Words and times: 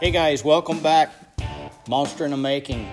Hey 0.00 0.12
guys, 0.12 0.44
welcome 0.44 0.78
back. 0.78 1.12
Monster 1.88 2.24
in 2.24 2.30
the 2.30 2.36
Making. 2.36 2.88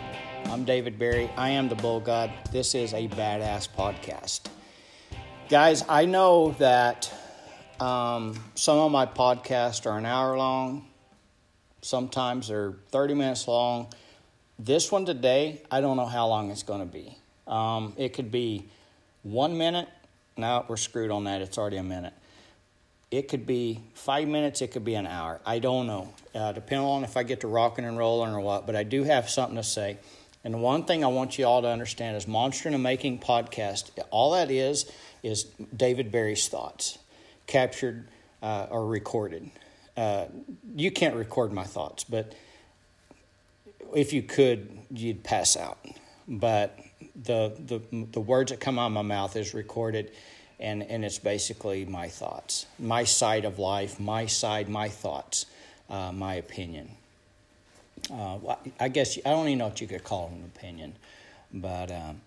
I'm 0.45 0.63
David 0.63 0.97
Berry. 0.97 1.29
I 1.37 1.49
am 1.49 1.69
the 1.69 1.75
Bull 1.75 1.99
God. 1.99 2.31
This 2.51 2.73
is 2.73 2.93
a 2.93 3.07
badass 3.07 3.69
podcast. 3.69 4.47
Guys, 5.47 5.85
I 5.87 6.05
know 6.05 6.55
that 6.57 7.13
um, 7.79 8.43
some 8.55 8.79
of 8.79 8.91
my 8.91 9.05
podcasts 9.05 9.85
are 9.85 9.99
an 9.99 10.07
hour 10.07 10.35
long, 10.35 10.87
sometimes 11.83 12.47
they're 12.47 12.73
30 12.89 13.13
minutes 13.13 13.47
long. 13.47 13.93
This 14.57 14.91
one 14.91 15.05
today, 15.05 15.61
I 15.69 15.81
don't 15.81 15.97
know 15.97 16.07
how 16.07 16.27
long 16.27 16.49
it's 16.49 16.63
going 16.63 16.79
to 16.79 16.91
be. 16.91 17.15
Um, 17.45 17.93
it 17.97 18.13
could 18.13 18.31
be 18.31 18.65
one 19.21 19.59
minute. 19.59 19.89
No, 20.37 20.65
we're 20.67 20.75
screwed 20.75 21.11
on 21.11 21.25
that. 21.25 21.43
It's 21.43 21.59
already 21.59 21.77
a 21.77 21.83
minute. 21.83 22.13
It 23.15 23.29
could 23.29 23.45
be 23.45 23.79
five 23.93 24.27
minutes, 24.27 24.61
it 24.61 24.71
could 24.71 24.83
be 24.83 24.95
an 24.95 25.07
hour. 25.07 25.39
I 25.45 25.59
don't 25.59 25.87
know, 25.87 26.13
uh, 26.33 26.51
depending 26.51 26.85
on 26.85 27.05
if 27.05 27.15
I 27.15 27.23
get 27.23 27.39
to 27.41 27.47
rocking 27.47 27.85
and 27.85 27.97
rolling 27.97 28.33
or 28.33 28.41
what, 28.41 28.65
but 28.65 28.75
I 28.75 28.83
do 28.83 29.03
have 29.03 29.29
something 29.29 29.55
to 29.55 29.63
say. 29.63 29.97
And 30.43 30.53
the 30.53 30.57
one 30.57 30.83
thing 30.83 31.01
I 31.01 31.07
want 31.07 31.39
you 31.39 31.45
all 31.45 31.61
to 31.61 31.69
understand 31.69 32.17
is 32.17 32.27
Monster 32.27 32.69
the 32.69 32.77
Making 32.77 33.19
podcast, 33.19 33.91
all 34.11 34.33
that 34.33 34.51
is, 34.51 34.91
is 35.23 35.45
David 35.75 36.11
Berry's 36.11 36.49
thoughts 36.49 36.99
captured 37.47 38.09
uh, 38.43 38.67
or 38.69 38.85
recorded. 38.85 39.49
Uh, 39.95 40.25
you 40.75 40.91
can't 40.91 41.15
record 41.15 41.53
my 41.53 41.63
thoughts, 41.63 42.03
but 42.03 42.35
if 43.95 44.11
you 44.11 44.23
could, 44.23 44.77
you'd 44.91 45.23
pass 45.23 45.55
out. 45.55 45.79
But 46.27 46.77
the, 47.15 47.55
the, 47.57 48.07
the 48.11 48.19
words 48.19 48.51
that 48.51 48.59
come 48.59 48.77
out 48.77 48.87
of 48.87 48.91
my 48.91 49.03
mouth 49.03 49.37
is 49.37 49.53
recorded 49.53 50.11
and, 50.59 50.83
and 50.83 51.03
it's 51.03 51.19
basically 51.19 51.85
my 51.85 52.07
thoughts, 52.07 52.65
my 52.79 53.03
side 53.03 53.45
of 53.45 53.59
life, 53.59 53.99
my 53.99 54.25
side, 54.25 54.69
my 54.69 54.89
thoughts, 54.89 55.45
uh, 55.89 56.11
my 56.11 56.35
opinion. 56.35 56.89
Uh, 58.11 58.55
I 58.79 58.87
guess 58.89 59.17
I 59.25 59.31
don't 59.31 59.47
even 59.47 59.59
know 59.59 59.67
what 59.67 59.81
you 59.81 59.87
could 59.87 60.03
call 60.03 60.27
an 60.27 60.51
opinion, 60.55 60.95
but 61.53 61.91
um, 61.91 62.21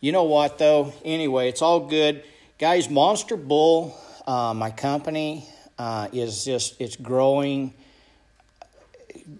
you 0.00 0.12
know 0.12 0.24
what 0.24 0.58
though? 0.58 0.92
Anyway, 1.04 1.48
it's 1.48 1.62
all 1.62 1.80
good, 1.80 2.22
guys. 2.58 2.90
Monster 2.90 3.36
Bull, 3.36 3.96
uh, 4.26 4.52
my 4.54 4.70
company, 4.70 5.48
uh, 5.78 6.08
is 6.12 6.44
just 6.44 6.80
it's 6.80 6.96
growing. 6.96 7.72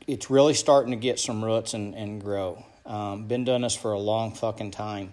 It's 0.06 0.30
really 0.30 0.54
starting 0.54 0.92
to 0.92 0.96
get 0.96 1.18
some 1.18 1.44
roots 1.44 1.74
and, 1.74 1.94
and 1.94 2.20
grow. 2.20 2.64
Um, 2.86 3.26
been 3.26 3.44
doing 3.44 3.62
this 3.62 3.76
for 3.76 3.92
a 3.92 3.98
long 3.98 4.32
fucking 4.34 4.70
time, 4.70 5.12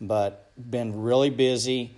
but 0.00 0.50
been 0.58 1.02
really 1.02 1.30
busy 1.30 1.94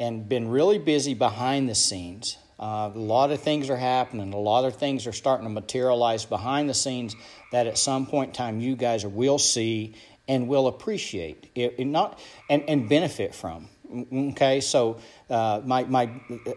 and 0.00 0.28
been 0.28 0.48
really 0.48 0.78
busy 0.78 1.14
behind 1.14 1.68
the 1.68 1.74
scenes. 1.74 2.36
Uh, 2.58 2.90
a 2.92 2.98
lot 2.98 3.30
of 3.30 3.40
things 3.40 3.70
are 3.70 3.76
happening. 3.76 4.32
A 4.32 4.38
lot 4.38 4.64
of 4.64 4.76
things 4.76 5.06
are 5.06 5.12
starting 5.12 5.46
to 5.46 5.52
materialize 5.52 6.24
behind 6.24 6.68
the 6.68 6.74
scenes 6.74 7.14
that 7.52 7.66
at 7.66 7.78
some 7.78 8.06
point 8.06 8.30
in 8.30 8.34
time 8.34 8.60
you 8.60 8.74
guys 8.74 9.06
will 9.06 9.38
see 9.38 9.94
and 10.26 10.48
will 10.48 10.66
appreciate 10.66 11.50
it, 11.54 11.76
it 11.78 11.86
not 11.86 12.20
and, 12.50 12.62
and 12.68 12.88
benefit 12.88 13.34
from. 13.34 13.68
Okay, 14.12 14.60
so 14.60 14.98
uh, 15.30 15.62
my 15.64 15.84
my 15.84 16.10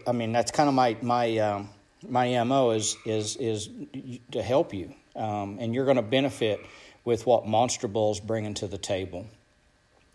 I 0.06 0.12
mean 0.12 0.32
that's 0.32 0.50
kind 0.50 0.68
of 0.68 0.74
my 0.74 0.96
my 1.00 1.38
um, 1.38 1.70
my 2.06 2.42
mo 2.44 2.72
is 2.72 2.96
is 3.06 3.36
is 3.36 3.70
to 4.32 4.42
help 4.42 4.74
you, 4.74 4.92
um, 5.16 5.56
and 5.58 5.74
you're 5.74 5.86
going 5.86 5.96
to 5.96 6.02
benefit 6.02 6.60
with 7.04 7.24
what 7.24 7.46
Monster 7.46 7.88
Bull's 7.88 8.20
bringing 8.20 8.52
to 8.54 8.66
the 8.66 8.76
table. 8.76 9.26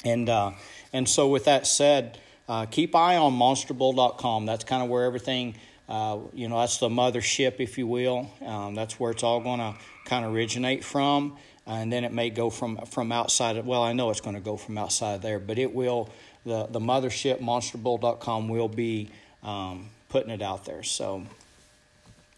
And 0.06 0.30
uh, 0.30 0.52
and 0.94 1.10
so 1.10 1.28
with 1.28 1.46
that 1.46 1.66
said. 1.66 2.20
Uh, 2.48 2.66
keep 2.66 2.96
eye 2.96 3.18
on 3.18 3.34
monsterbull.com. 3.34 4.46
That's 4.46 4.64
kind 4.64 4.82
of 4.82 4.90
where 4.90 5.04
everything, 5.04 5.56
uh, 5.90 6.20
you 6.34 6.48
know, 6.48 6.60
that's 6.60 6.78
the 6.78 6.90
mothership, 6.90 7.60
if 7.60 7.78
you 7.78 7.88
will. 7.88 8.32
Um, 8.46 8.74
that's 8.74 9.00
where 9.00 9.12
it's 9.12 9.24
all 9.24 9.42
going 9.42 9.60
to 9.60 9.76
kind 10.06 10.26
of 10.26 10.34
originate 10.34 10.84
from. 10.84 11.38
Uh, 11.68 11.72
and 11.72 11.92
then 11.92 12.06
it 12.06 12.14
may 12.14 12.30
go 12.30 12.50
from, 12.50 12.78
from 12.86 13.12
outside 13.12 13.58
of, 13.58 13.66
well, 13.66 13.84
I 13.84 13.92
know 13.92 14.10
it's 14.10 14.22
going 14.22 14.36
to 14.36 14.42
go 14.42 14.56
from 14.56 14.78
outside 14.78 15.22
there, 15.22 15.40
but 15.40 15.58
it 15.58 15.76
will, 15.76 16.10
the, 16.46 16.68
the 16.68 16.80
mothership, 16.80 17.42
monsterbull.com, 17.42 18.48
will 18.48 18.70
be 18.70 19.10
um, 19.44 19.90
putting 20.08 20.30
it 20.30 20.42
out 20.42 20.64
there. 20.64 20.84
So 20.84 21.24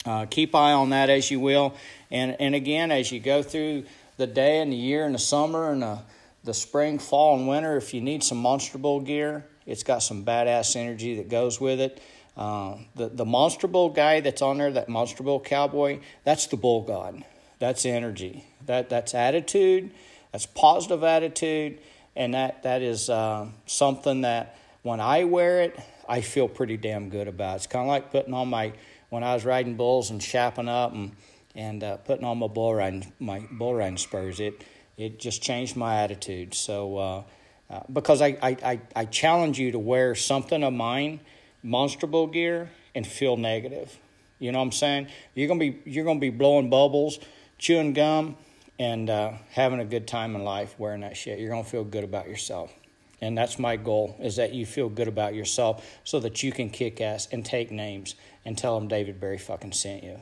uh, 0.06 0.26
keep 0.26 0.56
eye 0.56 0.72
on 0.72 0.90
that 0.90 1.12
as 1.12 1.30
you 1.30 1.40
will. 1.40 1.76
And, 2.10 2.36
and 2.40 2.56
again, 2.56 2.90
as 2.90 3.12
you 3.12 3.20
go 3.20 3.44
through 3.44 3.84
the 4.18 4.26
day 4.26 4.60
and 4.60 4.72
the 4.72 4.78
year 4.78 5.06
and 5.06 5.14
the 5.14 5.20
summer 5.20 5.72
and 5.72 5.84
the, 5.84 6.00
the 6.44 6.56
spring, 6.56 6.98
fall, 6.98 7.38
and 7.38 7.48
winter, 7.48 7.78
if 7.78 7.94
you 7.94 8.02
need 8.02 8.24
some 8.24 8.40
Monster 8.40 8.80
Bull 8.80 9.02
gear, 9.02 9.46
it's 9.70 9.84
got 9.84 10.00
some 10.00 10.26
badass 10.26 10.76
energy 10.76 11.18
that 11.18 11.30
goes 11.30 11.62
with 11.62 11.80
it. 11.80 12.02
Uh, 12.36 12.78
the 12.96 13.10
the 13.10 13.26
Monster 13.26 13.68
Bull 13.68 13.90
guy 13.90 14.20
that's 14.20 14.42
on 14.42 14.58
there, 14.58 14.72
that 14.72 14.90
Monster 14.90 15.24
Bull 15.24 15.40
cowboy, 15.40 16.00
that's 16.24 16.48
the 16.48 16.58
Bull 16.58 16.82
God. 16.82 17.24
That's 17.60 17.86
energy. 17.86 18.46
That 18.66 18.90
that's 18.90 19.14
attitude. 19.14 19.92
That's 20.32 20.46
positive 20.46 21.04
attitude, 21.04 21.80
and 22.16 22.34
that 22.34 22.64
that 22.64 22.82
is 22.82 23.10
uh, 23.10 23.48
something 23.68 24.22
that 24.22 24.58
when 24.82 25.00
I 25.00 25.26
wear 25.26 25.62
it, 25.62 25.80
I 26.08 26.22
feel 26.22 26.48
pretty 26.48 26.78
damn 26.78 27.10
good 27.10 27.28
about. 27.28 27.58
It's 27.58 27.68
kind 27.68 27.84
of 27.84 27.90
like 27.90 28.12
putting 28.12 28.34
on 28.34 28.48
my 28.48 28.74
when 29.10 29.24
I 29.24 29.34
was 29.34 29.46
riding 29.46 29.76
bulls 29.76 30.10
and 30.10 30.20
chapping 30.20 30.68
up 30.68 30.94
and 30.94 31.16
and 31.56 31.84
uh, 31.84 31.98
putting 31.98 32.26
on 32.26 32.40
my 32.40 32.48
bull 32.48 32.74
riding 32.74 33.12
my 33.20 33.46
bull 33.52 33.76
riding 33.76 33.98
spurs. 33.98 34.40
It 34.40 34.64
it 34.98 35.20
just 35.20 35.44
changed 35.44 35.76
my 35.76 36.02
attitude. 36.02 36.54
So 36.56 37.26
uh, 37.70 37.82
because 37.92 38.22
I, 38.22 38.38
I, 38.42 38.82
I, 38.96 39.06
challenge 39.06 39.60
you 39.60 39.72
to 39.72 39.80
wear 39.80 40.16
something 40.16 40.64
of 40.64 40.74
mine, 40.74 41.20
Monster 41.62 42.08
Bull 42.08 42.26
gear, 42.26 42.72
and 42.96 43.06
feel 43.06 43.38
negative. 43.38 43.96
You 44.40 44.52
know 44.52 44.58
what 44.58 44.66
I'm 44.66 44.72
saying? 44.72 45.08
You're 45.36 45.48
gonna 45.48 45.60
be 45.60 45.80
you're 45.86 46.06
gonna 46.06 46.20
be 46.20 46.32
blowing 46.32 46.70
bubbles, 46.70 47.20
chewing 47.58 47.94
gum, 47.94 48.38
and 48.80 49.10
uh, 49.10 49.34
having 49.52 49.80
a 49.80 49.86
good 49.86 50.08
time 50.08 50.36
in 50.36 50.44
life 50.44 50.74
wearing 50.80 51.02
that 51.02 51.16
shit. 51.16 51.40
You're 51.40 51.52
gonna 51.52 51.64
feel 51.64 51.84
good 51.84 52.04
about 52.04 52.28
yourself, 52.28 52.74
and 53.22 53.38
that's 53.38 53.60
my 53.60 53.76
goal: 53.76 54.16
is 54.20 54.38
that 54.38 54.54
you 54.54 54.66
feel 54.66 54.90
good 54.90 55.08
about 55.08 55.36
yourself, 55.36 55.86
so 56.04 56.20
that 56.22 56.42
you 56.42 56.52
can 56.52 56.70
kick 56.70 57.02
ass 57.02 57.28
and 57.32 57.46
take 57.46 57.70
names 57.70 58.16
and 58.46 58.58
tell 58.58 58.80
them 58.80 58.88
David 58.88 59.20
Berry 59.20 59.38
fucking 59.38 59.74
sent 59.74 60.04
you. 60.04 60.20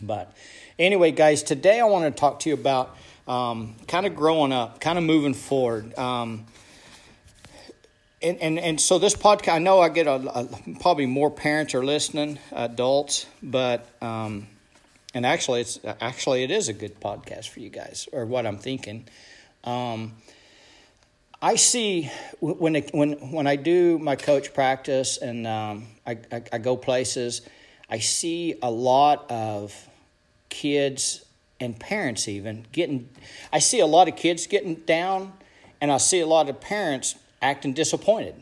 But 0.00 0.32
anyway, 0.78 1.10
guys, 1.10 1.42
today 1.42 1.80
I 1.80 1.84
want 1.84 2.04
to 2.04 2.18
talk 2.18 2.40
to 2.40 2.48
you 2.48 2.54
about 2.54 2.96
um, 3.28 3.76
kind 3.86 4.06
of 4.06 4.16
growing 4.16 4.52
up, 4.52 4.80
kind 4.80 4.98
of 4.98 5.04
moving 5.04 5.34
forward. 5.34 5.96
Um, 5.98 6.46
and, 8.20 8.38
and, 8.38 8.58
and 8.58 8.80
so 8.80 8.98
this 8.98 9.14
podcast, 9.14 9.52
I 9.52 9.58
know 9.58 9.80
I 9.80 9.90
get 9.90 10.06
a, 10.06 10.14
a 10.14 10.48
probably 10.80 11.06
more 11.06 11.30
parents 11.30 11.74
are 11.74 11.84
listening, 11.84 12.38
adults, 12.50 13.26
but 13.42 13.86
um, 14.02 14.48
and 15.14 15.24
actually 15.24 15.60
it's 15.60 15.78
actually 16.00 16.42
it 16.42 16.50
is 16.50 16.68
a 16.68 16.72
good 16.72 17.00
podcast 17.00 17.48
for 17.48 17.60
you 17.60 17.70
guys, 17.70 18.08
or 18.12 18.26
what 18.26 18.46
I'm 18.46 18.58
thinking. 18.58 19.06
Um, 19.62 20.14
I 21.40 21.54
see 21.54 22.10
when 22.40 22.74
it, 22.74 22.90
when 22.92 23.12
when 23.30 23.46
I 23.46 23.54
do 23.54 23.98
my 23.98 24.16
coach 24.16 24.52
practice 24.52 25.18
and 25.18 25.46
um, 25.46 25.86
I, 26.04 26.18
I, 26.32 26.42
I 26.54 26.58
go 26.58 26.76
places, 26.76 27.42
I 27.88 28.00
see 28.00 28.56
a 28.60 28.70
lot 28.70 29.30
of 29.30 29.88
kids 30.48 31.24
and 31.60 31.78
parents 31.78 32.28
even 32.28 32.66
getting 32.72 33.08
I 33.52 33.58
see 33.58 33.80
a 33.80 33.86
lot 33.86 34.08
of 34.08 34.16
kids 34.16 34.46
getting 34.46 34.76
down 34.76 35.32
and 35.80 35.92
I 35.92 35.98
see 35.98 36.20
a 36.20 36.26
lot 36.26 36.48
of 36.48 36.60
parents 36.60 37.14
acting 37.40 37.72
disappointed. 37.72 38.34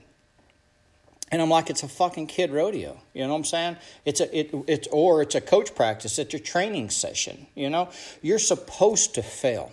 And 1.32 1.43
I'm 1.43 1.50
like, 1.50 1.71
it's 1.71 1.82
a 1.82 1.88
fucking 1.88 2.28
kid 2.28 2.53
rodeo. 2.53 3.00
You 3.12 3.22
know 3.22 3.31
what 3.31 3.38
I'm 3.38 3.44
saying? 3.44 3.76
It's 4.05 4.21
a 4.21 4.38
it 4.38 4.50
it's 4.66 4.88
or 4.93 5.22
it's 5.22 5.34
a 5.34 5.41
coach 5.41 5.75
practice, 5.75 6.19
it's 6.19 6.34
a 6.34 6.38
training 6.38 6.91
session, 6.91 7.47
you 7.55 7.69
know? 7.69 7.91
You're 8.22 8.38
supposed 8.38 9.15
to 9.16 9.22
fail. 9.22 9.72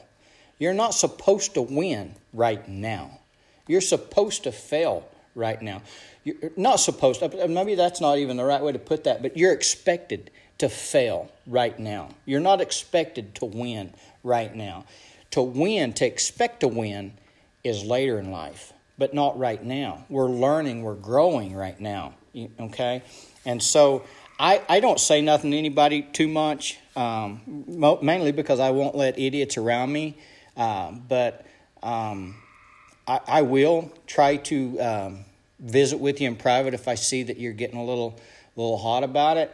You're 0.58 0.74
not 0.74 0.94
supposed 0.94 1.54
to 1.56 1.62
win 1.62 2.16
right 2.34 2.68
now. 2.68 3.20
You're 3.68 3.82
supposed 3.82 4.44
to 4.44 4.52
fail 4.52 5.08
right 5.36 5.62
now. 5.62 5.82
You're 6.24 6.52
not 6.56 6.80
supposed 6.80 7.20
to, 7.20 7.48
maybe 7.48 7.76
that's 7.76 8.00
not 8.00 8.18
even 8.18 8.38
the 8.38 8.46
right 8.46 8.62
way 8.62 8.72
to 8.72 8.80
put 8.80 9.04
that, 9.04 9.22
but 9.22 9.36
you're 9.36 9.52
expected 9.52 10.32
to 10.58 10.70
fail 10.70 11.32
right 11.48 11.78
now. 11.78 12.10
You're 12.26 12.40
not 12.40 12.62
expected 12.62 13.36
to 13.36 13.46
win 13.46 13.94
right 14.24 14.54
now. 14.56 14.86
To 15.32 15.42
win, 15.42 15.94
to 15.94 16.06
expect 16.06 16.60
to 16.62 16.68
win, 16.68 17.14
is 17.64 17.84
later 17.84 18.20
in 18.20 18.32
life, 18.32 18.74
but 18.98 19.14
not 19.14 19.38
right 19.38 19.64
now. 19.64 20.06
We're 20.10 20.30
learning, 20.30 20.84
we're 20.84 20.96
growing 20.96 21.56
right 21.56 21.80
now, 21.80 22.14
okay? 22.60 23.02
And 23.46 23.62
so 23.64 24.04
I, 24.40 24.62
I 24.70 24.80
don't 24.80 25.00
say 25.00 25.22
nothing 25.22 25.52
to 25.52 25.58
anybody 25.58 26.02
too 26.02 26.28
much, 26.28 26.78
um, 26.96 27.42
mainly 28.02 28.32
because 28.32 28.60
I 28.60 28.72
won't 28.72 28.96
let 28.96 29.18
idiots 29.18 29.58
around 29.58 29.92
me, 29.92 30.18
uh, 30.56 30.92
but 30.92 31.46
um, 31.82 32.36
I, 33.08 33.20
I, 33.28 33.42
will 33.42 33.92
try 34.06 34.38
to 34.38 34.80
um, 34.80 35.26
visit 35.60 35.98
with 35.98 36.22
you 36.22 36.28
in 36.28 36.36
private 36.36 36.74
if 36.74 36.88
I 36.88 36.96
see 36.96 37.24
that 37.24 37.38
you're 37.40 37.54
getting 37.54 37.78
a 37.78 37.84
little, 37.84 38.20
little 38.56 38.78
hot 38.78 39.04
about 39.04 39.38
it 39.38 39.52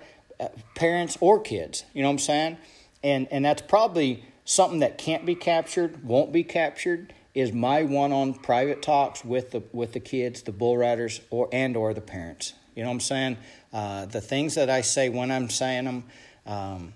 parents 0.76 1.18
or 1.22 1.40
kids. 1.40 1.84
You 1.94 2.02
know 2.02 2.10
what 2.10 2.14
I'm 2.14 2.20
saying? 2.20 2.58
And 3.04 3.28
and 3.32 3.46
that's 3.46 3.62
probably 3.62 4.24
something 4.46 4.80
that 4.80 4.98
can't 4.98 5.26
be 5.26 5.36
captured, 5.36 6.04
won't 6.04 6.32
be 6.32 6.44
captured. 6.44 7.14
Is 7.36 7.54
my 7.54 7.84
one-on 7.84 8.34
private 8.34 8.82
talks 8.82 9.24
with 9.24 9.52
the 9.52 9.64
with 9.72 9.94
the 9.94 10.00
kids, 10.00 10.42
the 10.42 10.52
bull 10.52 10.78
riders, 10.78 11.22
or 11.30 11.48
and 11.52 11.78
or 11.78 11.94
the 11.94 12.02
parents. 12.02 12.54
You 12.76 12.84
know 12.84 12.90
what 12.90 12.96
I'm 12.96 13.00
saying? 13.02 13.38
Uh, 13.72 14.06
the 14.06 14.22
things 14.22 14.56
that 14.56 14.70
I 14.70 14.82
say 14.82 15.10
when 15.10 15.32
I'm 15.32 15.50
saying 15.50 15.86
them, 15.86 16.04
um, 16.46 16.94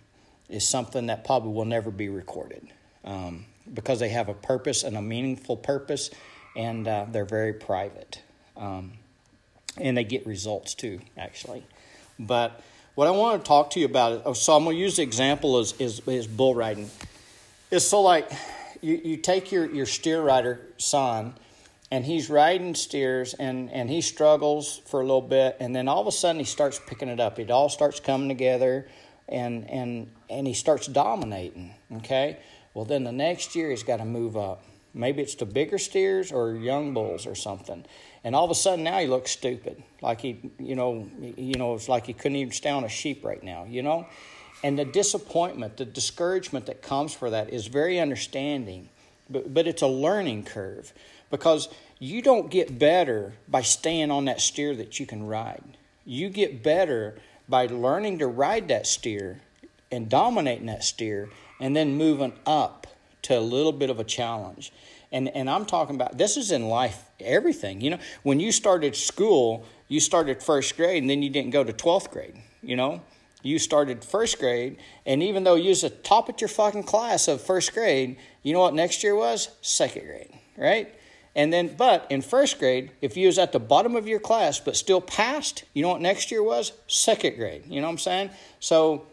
is 0.49 0.67
something 0.67 1.07
that 1.07 1.23
probably 1.23 1.51
will 1.51 1.65
never 1.65 1.91
be 1.91 2.09
recorded 2.09 2.67
um, 3.03 3.45
because 3.73 3.99
they 3.99 4.09
have 4.09 4.29
a 4.29 4.33
purpose 4.33 4.83
and 4.83 4.97
a 4.97 5.01
meaningful 5.01 5.57
purpose, 5.57 6.09
and 6.55 6.87
uh, 6.87 7.05
they're 7.09 7.25
very 7.25 7.53
private. 7.53 8.21
Um, 8.57 8.93
and 9.77 9.97
they 9.97 10.03
get 10.03 10.25
results 10.25 10.75
too, 10.75 10.99
actually. 11.17 11.63
But 12.19 12.61
what 12.95 13.07
I 13.07 13.11
want 13.11 13.43
to 13.43 13.47
talk 13.47 13.71
to 13.71 13.79
you 13.79 13.85
about, 13.85 14.21
oh, 14.25 14.33
so 14.33 14.55
I'm 14.55 14.63
going 14.63 14.75
to 14.75 14.81
use 14.81 14.97
the 14.97 15.03
example 15.03 15.59
is, 15.59 15.73
is, 15.79 16.01
is 16.07 16.27
bull 16.27 16.53
riding. 16.53 16.89
It's 17.71 17.85
so 17.85 18.01
like 18.01 18.31
you, 18.81 19.01
you 19.03 19.17
take 19.17 19.51
your, 19.51 19.65
your 19.73 19.85
steer 19.85 20.21
rider 20.21 20.61
son 20.77 21.33
and 21.89 22.05
he's 22.05 22.29
riding 22.29 22.75
steers 22.75 23.33
and, 23.33 23.71
and 23.71 23.89
he 23.89 24.01
struggles 24.01 24.81
for 24.85 24.99
a 24.99 25.03
little 25.03 25.21
bit 25.21 25.57
and 25.59 25.75
then 25.75 25.87
all 25.87 26.01
of 26.01 26.07
a 26.07 26.11
sudden 26.11 26.39
he 26.39 26.45
starts 26.45 26.79
picking 26.85 27.07
it 27.07 27.19
up. 27.19 27.39
It 27.39 27.49
all 27.49 27.69
starts 27.69 27.99
coming 27.99 28.27
together 28.27 28.87
and 29.29 29.69
and 29.69 30.11
and 30.29 30.45
he 30.45 30.53
starts 30.53 30.87
dominating, 30.87 31.73
okay? 31.97 32.37
Well 32.73 32.85
then 32.85 33.03
the 33.03 33.11
next 33.11 33.55
year 33.55 33.69
he's 33.69 33.83
got 33.83 33.97
to 33.97 34.05
move 34.05 34.35
up. 34.37 34.63
Maybe 34.93 35.23
it's 35.23 35.35
to 35.35 35.45
bigger 35.45 35.77
steers 35.77 36.31
or 36.31 36.53
young 36.53 36.93
bulls 36.93 37.25
or 37.25 37.35
something. 37.35 37.85
And 38.23 38.35
all 38.35 38.45
of 38.45 38.51
a 38.51 38.55
sudden 38.55 38.83
now 38.83 38.99
he 38.99 39.07
looks 39.07 39.31
stupid. 39.31 39.81
Like 40.01 40.21
he 40.21 40.51
you 40.59 40.75
know 40.75 41.09
you 41.19 41.55
know, 41.55 41.75
it's 41.75 41.89
like 41.89 42.05
he 42.05 42.13
couldn't 42.13 42.37
even 42.37 42.53
stay 42.53 42.69
on 42.69 42.83
a 42.83 42.89
sheep 42.89 43.25
right 43.25 43.41
now, 43.43 43.65
you 43.65 43.81
know? 43.81 44.07
And 44.63 44.79
the 44.79 44.85
disappointment, 44.85 45.77
the 45.77 45.85
discouragement 45.85 46.67
that 46.67 46.81
comes 46.81 47.13
for 47.13 47.29
that 47.31 47.49
is 47.49 47.67
very 47.67 47.99
understanding. 47.99 48.89
But 49.29 49.53
but 49.53 49.67
it's 49.67 49.81
a 49.81 49.87
learning 49.87 50.43
curve 50.43 50.93
because 51.31 51.69
you 51.99 52.21
don't 52.21 52.51
get 52.51 52.77
better 52.77 53.33
by 53.47 53.61
staying 53.61 54.11
on 54.11 54.25
that 54.25 54.41
steer 54.41 54.75
that 54.75 54.99
you 54.99 55.05
can 55.05 55.25
ride. 55.25 55.77
You 56.05 56.29
get 56.29 56.61
better 56.61 57.17
by 57.49 57.65
learning 57.65 58.19
to 58.19 58.27
ride 58.27 58.67
that 58.67 58.85
steer 58.85 59.41
and 59.91 60.09
dominating 60.09 60.67
that 60.67 60.83
steer 60.83 61.29
and 61.59 61.75
then 61.75 61.97
moving 61.97 62.33
up 62.45 62.82
to 63.23 63.37
a 63.37 63.41
little 63.41 63.71
bit 63.71 63.89
of 63.89 63.99
a 63.99 64.03
challenge. 64.03 64.71
And, 65.11 65.29
and 65.29 65.49
I'm 65.49 65.65
talking 65.65 65.95
about 65.95 66.17
this 66.17 66.37
is 66.37 66.51
in 66.51 66.67
life, 66.67 67.03
everything. 67.19 67.81
You 67.81 67.91
know, 67.91 67.99
when 68.23 68.39
you 68.39 68.51
started 68.51 68.95
school, 68.95 69.65
you 69.87 69.99
started 69.99 70.41
first 70.41 70.75
grade 70.75 71.03
and 71.03 71.09
then 71.09 71.21
you 71.21 71.29
didn't 71.29 71.51
go 71.51 71.63
to 71.63 71.73
12th 71.73 72.09
grade, 72.09 72.35
you 72.61 72.75
know? 72.75 73.01
You 73.43 73.59
started 73.59 74.05
first 74.05 74.39
grade, 74.39 74.77
and 75.05 75.21
even 75.21 75.43
though 75.43 75.55
you 75.55 75.69
was 75.69 75.81
the 75.81 75.89
top 75.89 76.29
of 76.29 76.39
your 76.39 76.47
fucking 76.47 76.83
class 76.83 77.27
of 77.27 77.41
first 77.41 77.73
grade, 77.73 78.15
you 78.41 78.53
know 78.53 78.61
what 78.61 78.73
next 78.73 79.03
year 79.03 79.15
was? 79.15 79.49
Second 79.61 80.05
grade, 80.05 80.29
right? 80.57 80.95
And 81.35 81.51
then, 81.51 81.75
but 81.75 82.07
in 82.09 82.21
first 82.21 82.57
grade, 82.57 82.91
if 83.01 83.17
you 83.17 83.27
was 83.27 83.37
at 83.37 83.51
the 83.51 83.59
bottom 83.59 83.95
of 83.95 84.07
your 84.07 84.19
class 84.19 84.59
but 84.59 84.77
still 84.77 85.01
passed, 85.01 85.65
you 85.73 85.81
know 85.81 85.89
what 85.89 86.01
next 86.01 86.31
year 86.31 86.41
was? 86.41 86.71
Second 86.87 87.35
grade. 87.35 87.63
You 87.67 87.81
know 87.81 87.87
what 87.87 87.93
I'm 87.93 87.97
saying? 87.97 88.29
So 88.59 89.07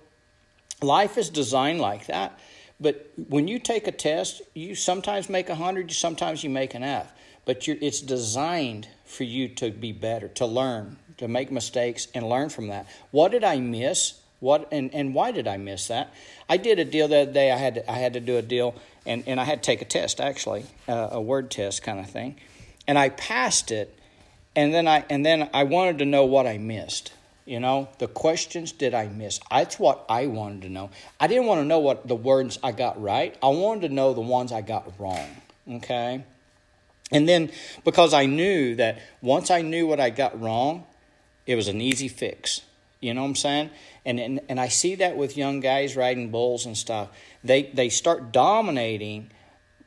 life 0.83 1.19
is 1.19 1.29
designed 1.29 1.81
like 1.81 2.07
that. 2.07 2.39
But 2.81 3.13
when 3.29 3.47
you 3.47 3.59
take 3.59 3.87
a 3.87 3.93
test, 3.93 4.43
you 4.55 4.75
sometimes 4.75 5.29
make 5.29 5.51
a 5.51 5.55
hundred, 5.55 5.93
sometimes 5.93 6.43
you 6.43 6.51
make 6.51 6.75
an 6.75 6.83
F. 6.83 7.13
But 7.45 7.67
it's 7.69 8.01
designed 8.01 8.89
for 9.05 9.25
you 9.25 9.49
to 9.49 9.71
be 9.71 9.93
better, 9.93 10.29
to 10.29 10.47
learn, 10.47 10.97
to 11.19 11.29
make 11.29 11.51
mistakes 11.51 12.09
and 12.15 12.29
learn 12.29 12.49
from 12.49 12.69
that. 12.69 12.87
What 13.11 13.33
did 13.33 13.45
I 13.45 13.59
miss? 13.59 14.15
What 14.41 14.69
and, 14.73 14.95
and 14.95 15.15
why 15.15 15.33
did 15.33 15.47
I 15.47 15.59
miss 15.59 15.89
that? 15.89 16.15
I 16.49 16.57
did 16.57 16.79
a 16.79 16.85
deal 16.85 17.09
the 17.09 17.23
other 17.23 17.33
day. 17.33 17.51
I 17.51 17.57
had 17.57 17.75
to, 17.75 17.91
I 17.91 17.97
had 17.97 18.15
to 18.15 18.21
do 18.21 18.39
a 18.39 18.43
deal 18.43 18.75
and, 19.05 19.25
and 19.27 19.39
I 19.39 19.45
had 19.45 19.63
to 19.63 19.67
take 19.67 19.83
a 19.83 19.85
test 19.85 20.21
actually, 20.21 20.65
uh, 20.89 21.09
a 21.13 21.21
word 21.21 21.51
test 21.51 21.83
kind 21.83 22.01
of 22.01 22.09
thing, 22.09 22.37
and 22.87 22.99
I 22.99 23.11
passed 23.11 23.71
it, 23.71 23.99
and 24.57 24.73
then 24.73 24.89
I 24.89 25.05
and 25.11 25.25
then 25.25 25.51
I 25.53 25.65
wanted 25.65 25.99
to 25.99 26.05
know 26.05 26.25
what 26.25 26.47
I 26.47 26.59
missed. 26.59 27.13
You 27.45 27.59
know, 27.59 27.89
the 27.99 28.07
questions 28.07 28.73
did 28.73 28.95
I 28.95 29.09
miss? 29.09 29.41
That's 29.51 29.79
what 29.79 30.05
I 30.09 30.27
wanted 30.27 30.63
to 30.63 30.69
know. 30.69 30.91
I 31.19 31.27
didn't 31.27 31.47
want 31.47 31.61
to 31.61 31.65
know 31.65 31.79
what 31.79 32.07
the 32.07 32.15
words 32.15 32.59
I 32.63 32.73
got 32.73 33.01
right. 33.01 33.37
I 33.43 33.49
wanted 33.49 33.89
to 33.89 33.95
know 33.95 34.13
the 34.13 34.21
ones 34.21 34.53
I 34.53 34.61
got 34.61 34.93
wrong. 34.99 35.27
Okay. 35.69 36.25
And 37.13 37.29
then 37.29 37.51
because 37.85 38.15
I 38.15 38.27
knew 38.27 38.77
that 38.77 39.01
once 39.21 39.51
I 39.51 39.63
knew 39.63 39.87
what 39.87 40.01
I 40.01 40.11
got 40.11 40.41
wrong, 40.41 40.85
it 41.47 41.57
was 41.57 41.69
an 41.69 41.81
easy 41.81 42.09
fix. 42.09 42.63
You 43.01 43.15
know 43.15 43.23
what 43.23 43.29
I'm 43.29 43.37
saying? 43.37 43.71
And, 44.05 44.21
and 44.21 44.41
and 44.49 44.61
I 44.61 44.69
see 44.69 44.97
that 44.97 45.17
with 45.17 45.37
young 45.37 45.61
guys 45.61 45.97
riding 45.97 46.31
bulls 46.31 46.67
and 46.67 46.77
stuff. 46.77 47.09
They 47.43 47.65
they 47.75 47.89
start 47.89 48.33
dominating 48.33 49.31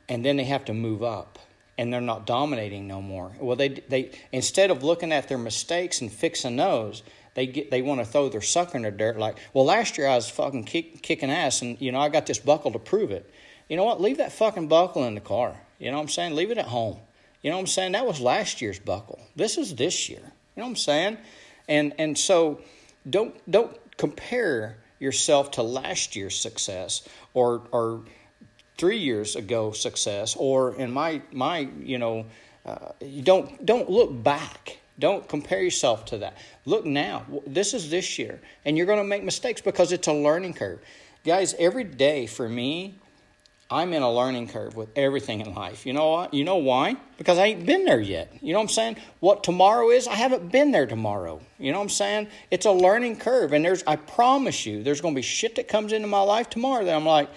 and 0.08 0.24
then 0.24 0.36
they 0.36 0.44
have 0.44 0.64
to 0.66 0.74
move 0.74 1.02
up 1.02 1.38
and 1.78 1.92
they're 1.92 2.00
not 2.00 2.26
dominating 2.26 2.86
no 2.86 3.00
more. 3.00 3.32
Well, 3.40 3.56
they 3.56 3.68
they 3.68 4.10
instead 4.32 4.70
of 4.70 4.82
looking 4.82 5.12
at 5.12 5.28
their 5.28 5.38
mistakes 5.38 6.00
and 6.00 6.12
fixing 6.12 6.56
those, 6.56 7.02
they 7.34 7.46
get 7.46 7.70
they 7.70 7.82
want 7.82 8.00
to 8.00 8.06
throw 8.06 8.28
their 8.28 8.40
sucker 8.40 8.76
in 8.76 8.82
the 8.82 8.90
dirt. 8.90 9.18
Like, 9.18 9.38
well, 9.52 9.64
last 9.64 9.98
year 9.98 10.06
I 10.06 10.16
was 10.16 10.28
fucking 10.28 10.64
kick, 10.64 11.02
kicking 11.02 11.30
ass, 11.30 11.62
and 11.62 11.80
you 11.80 11.92
know 11.92 12.00
I 12.00 12.08
got 12.08 12.26
this 12.26 12.38
buckle 12.38 12.72
to 12.72 12.78
prove 12.78 13.10
it. 13.10 13.28
You 13.68 13.76
know 13.76 13.84
what? 13.84 14.00
Leave 14.00 14.18
that 14.18 14.32
fucking 14.32 14.68
buckle 14.68 15.04
in 15.04 15.14
the 15.14 15.20
car. 15.20 15.60
You 15.78 15.90
know 15.90 15.96
what 15.96 16.04
I'm 16.04 16.08
saying? 16.08 16.34
Leave 16.34 16.50
it 16.50 16.58
at 16.58 16.66
home. 16.66 16.98
You 17.42 17.50
know 17.50 17.56
what 17.56 17.62
I'm 17.62 17.66
saying? 17.66 17.92
That 17.92 18.06
was 18.06 18.20
last 18.20 18.62
year's 18.62 18.78
buckle. 18.78 19.20
This 19.36 19.58
is 19.58 19.74
this 19.74 20.08
year. 20.08 20.20
You 20.20 20.60
know 20.60 20.64
what 20.64 20.70
I'm 20.70 20.76
saying? 20.76 21.18
And 21.68 21.92
and 21.98 22.16
so 22.16 22.60
don't 23.08 23.34
don't 23.50 23.76
compare 23.96 24.78
yourself 24.98 25.50
to 25.52 25.62
last 25.62 26.16
year's 26.16 26.36
success 26.36 27.06
or 27.34 27.62
or 27.72 28.04
three 28.78 28.98
years 28.98 29.36
ago 29.36 29.72
success 29.72 30.36
or 30.36 30.74
in 30.76 30.90
my 30.90 31.20
my 31.32 31.68
you 31.82 31.98
know 31.98 32.26
uh, 32.66 32.92
you 33.00 33.22
don't 33.22 33.64
don't 33.64 33.90
look 33.90 34.22
back 34.22 34.78
don't 34.98 35.28
compare 35.28 35.62
yourself 35.62 36.04
to 36.04 36.18
that 36.18 36.36
look 36.64 36.84
now 36.84 37.24
this 37.46 37.74
is 37.74 37.90
this 37.90 38.18
year 38.18 38.40
and 38.64 38.76
you're 38.76 38.86
going 38.86 38.98
to 38.98 39.04
make 39.04 39.24
mistakes 39.24 39.60
because 39.60 39.92
it's 39.92 40.08
a 40.08 40.12
learning 40.12 40.54
curve 40.54 40.80
guys 41.24 41.54
every 41.58 41.84
day 41.84 42.26
for 42.26 42.48
me 42.48 42.98
I'm 43.70 43.92
in 43.94 44.02
a 44.02 44.12
learning 44.12 44.48
curve 44.48 44.76
with 44.76 44.90
everything 44.94 45.40
in 45.40 45.54
life. 45.54 45.86
You 45.86 45.94
know 45.94 46.10
what? 46.10 46.34
You 46.34 46.44
know 46.44 46.56
why? 46.56 46.96
Because 47.16 47.38
I 47.38 47.46
ain't 47.46 47.64
been 47.64 47.86
there 47.86 48.00
yet. 48.00 48.32
You 48.42 48.52
know 48.52 48.58
what 48.58 48.64
I'm 48.64 48.68
saying? 48.68 48.96
What 49.20 49.42
tomorrow 49.42 49.90
is, 49.90 50.06
I 50.06 50.14
haven't 50.14 50.52
been 50.52 50.70
there 50.70 50.86
tomorrow. 50.86 51.40
You 51.58 51.72
know 51.72 51.78
what 51.78 51.84
I'm 51.84 51.88
saying? 51.88 52.28
It's 52.50 52.66
a 52.66 52.70
learning 52.70 53.16
curve. 53.16 53.52
And 53.52 53.64
there's 53.64 53.82
I 53.86 53.96
promise 53.96 54.66
you, 54.66 54.82
there's 54.82 55.00
gonna 55.00 55.14
be 55.14 55.22
shit 55.22 55.56
that 55.56 55.66
comes 55.66 55.92
into 55.92 56.06
my 56.06 56.20
life 56.20 56.50
tomorrow 56.50 56.84
that 56.84 56.94
I'm 56.94 57.06
like, 57.06 57.30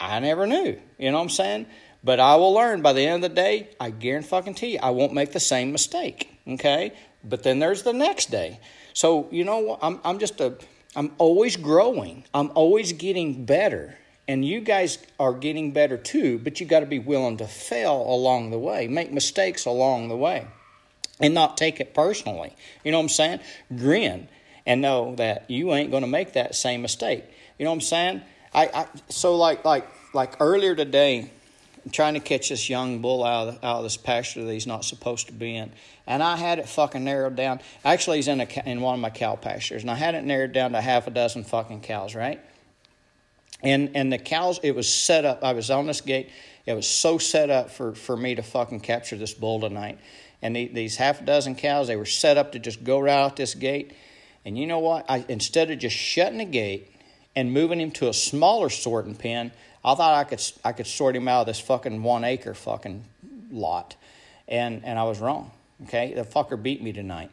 I 0.00 0.18
never 0.18 0.46
knew. 0.46 0.78
You 0.98 1.10
know 1.10 1.18
what 1.18 1.22
I'm 1.22 1.28
saying? 1.30 1.66
But 2.02 2.20
I 2.20 2.36
will 2.36 2.52
learn 2.52 2.82
by 2.82 2.92
the 2.92 3.06
end 3.06 3.24
of 3.24 3.30
the 3.30 3.34
day, 3.34 3.70
I 3.80 3.90
guarantee 3.90 4.74
you, 4.74 4.78
I 4.82 4.90
won't 4.90 5.12
make 5.12 5.32
the 5.32 5.40
same 5.40 5.72
mistake. 5.72 6.37
Okay? 6.48 6.92
But 7.24 7.42
then 7.42 7.58
there's 7.58 7.82
the 7.82 7.92
next 7.92 8.30
day. 8.30 8.60
So, 8.94 9.28
you 9.30 9.44
know? 9.44 9.78
I'm 9.82 10.00
I'm 10.04 10.18
just 10.18 10.40
a 10.40 10.56
I'm 10.96 11.12
always 11.18 11.56
growing. 11.56 12.24
I'm 12.32 12.50
always 12.54 12.92
getting 12.92 13.44
better 13.44 13.98
and 14.28 14.44
you 14.44 14.60
guys 14.60 14.98
are 15.18 15.32
getting 15.32 15.72
better 15.72 15.96
too, 15.96 16.38
but 16.38 16.60
you 16.60 16.66
got 16.66 16.80
to 16.80 16.86
be 16.86 16.98
willing 16.98 17.38
to 17.38 17.46
fail 17.46 18.04
along 18.06 18.50
the 18.50 18.58
way, 18.58 18.86
make 18.86 19.10
mistakes 19.10 19.64
along 19.64 20.08
the 20.08 20.16
way, 20.16 20.46
and 21.18 21.32
not 21.32 21.56
take 21.56 21.80
it 21.80 21.94
personally. 21.94 22.54
You 22.84 22.92
know 22.92 22.98
what 22.98 23.04
I'm 23.04 23.08
saying? 23.08 23.40
Grin 23.74 24.28
and 24.66 24.82
know 24.82 25.14
that 25.16 25.50
you 25.50 25.72
ain't 25.72 25.90
going 25.90 26.02
to 26.02 26.08
make 26.08 26.34
that 26.34 26.54
same 26.54 26.82
mistake. 26.82 27.24
You 27.58 27.64
know 27.64 27.70
what 27.70 27.76
I'm 27.76 27.80
saying? 27.80 28.22
I, 28.52 28.66
I 28.66 28.86
so 29.08 29.34
like 29.34 29.64
like 29.64 29.88
like 30.12 30.34
earlier 30.40 30.74
today, 30.74 31.30
I'm 31.88 31.92
trying 31.92 32.12
to 32.12 32.20
catch 32.20 32.50
this 32.50 32.68
young 32.68 33.00
bull 33.00 33.24
out 33.24 33.48
of, 33.48 33.54
out 33.64 33.78
of 33.78 33.82
this 33.82 33.96
pasture 33.96 34.44
that 34.44 34.52
he's 34.52 34.66
not 34.66 34.84
supposed 34.84 35.28
to 35.28 35.32
be 35.32 35.56
in, 35.56 35.72
and 36.06 36.22
I 36.22 36.36
had 36.36 36.58
it 36.58 36.68
fucking 36.68 37.02
narrowed 37.02 37.34
down. 37.34 37.60
Actually, 37.82 38.18
he's 38.18 38.28
in 38.28 38.42
a 38.42 38.48
in 38.66 38.82
one 38.82 38.92
of 38.92 39.00
my 39.00 39.08
cow 39.08 39.36
pastures, 39.36 39.80
and 39.80 39.90
I 39.90 39.94
had 39.94 40.14
it 40.14 40.22
narrowed 40.22 40.52
down 40.52 40.72
to 40.72 40.82
half 40.82 41.06
a 41.06 41.10
dozen 41.10 41.44
fucking 41.44 41.80
cows, 41.80 42.14
right? 42.14 42.42
And 43.62 43.92
and 43.94 44.12
the 44.12 44.18
cows, 44.18 44.60
it 44.62 44.76
was 44.76 44.86
set 44.86 45.24
up. 45.24 45.42
I 45.42 45.54
was 45.54 45.70
on 45.70 45.86
this 45.86 46.02
gate. 46.02 46.28
It 46.66 46.74
was 46.74 46.86
so 46.86 47.16
set 47.16 47.48
up 47.48 47.70
for, 47.70 47.94
for 47.94 48.14
me 48.14 48.34
to 48.34 48.42
fucking 48.42 48.80
capture 48.80 49.16
this 49.16 49.32
bull 49.32 49.58
tonight. 49.58 49.98
And 50.42 50.54
the, 50.54 50.68
these 50.68 50.96
half 50.96 51.22
a 51.22 51.24
dozen 51.24 51.54
cows, 51.54 51.86
they 51.86 51.96
were 51.96 52.04
set 52.04 52.36
up 52.36 52.52
to 52.52 52.58
just 52.58 52.84
go 52.84 52.98
right 52.98 53.18
out 53.18 53.36
this 53.36 53.54
gate. 53.54 53.94
And 54.44 54.58
you 54.58 54.66
know 54.66 54.80
what? 54.80 55.06
I 55.08 55.24
instead 55.30 55.70
of 55.70 55.78
just 55.78 55.96
shutting 55.96 56.36
the 56.36 56.44
gate 56.44 56.92
and 57.34 57.50
moving 57.50 57.80
him 57.80 57.92
to 57.92 58.10
a 58.10 58.12
smaller 58.12 58.68
sorting 58.68 59.14
pen, 59.14 59.52
I 59.84 59.94
thought 59.94 60.14
I 60.14 60.24
could 60.24 60.42
I 60.64 60.72
could 60.72 60.86
sort 60.86 61.16
him 61.16 61.28
out 61.28 61.42
of 61.42 61.46
this 61.46 61.60
fucking 61.60 62.02
one 62.02 62.24
acre 62.24 62.54
fucking 62.54 63.04
lot. 63.50 63.96
And 64.46 64.84
and 64.84 64.98
I 64.98 65.04
was 65.04 65.20
wrong. 65.20 65.50
Okay? 65.84 66.14
The 66.14 66.22
fucker 66.22 66.60
beat 66.60 66.82
me 66.82 66.92
tonight. 66.92 67.30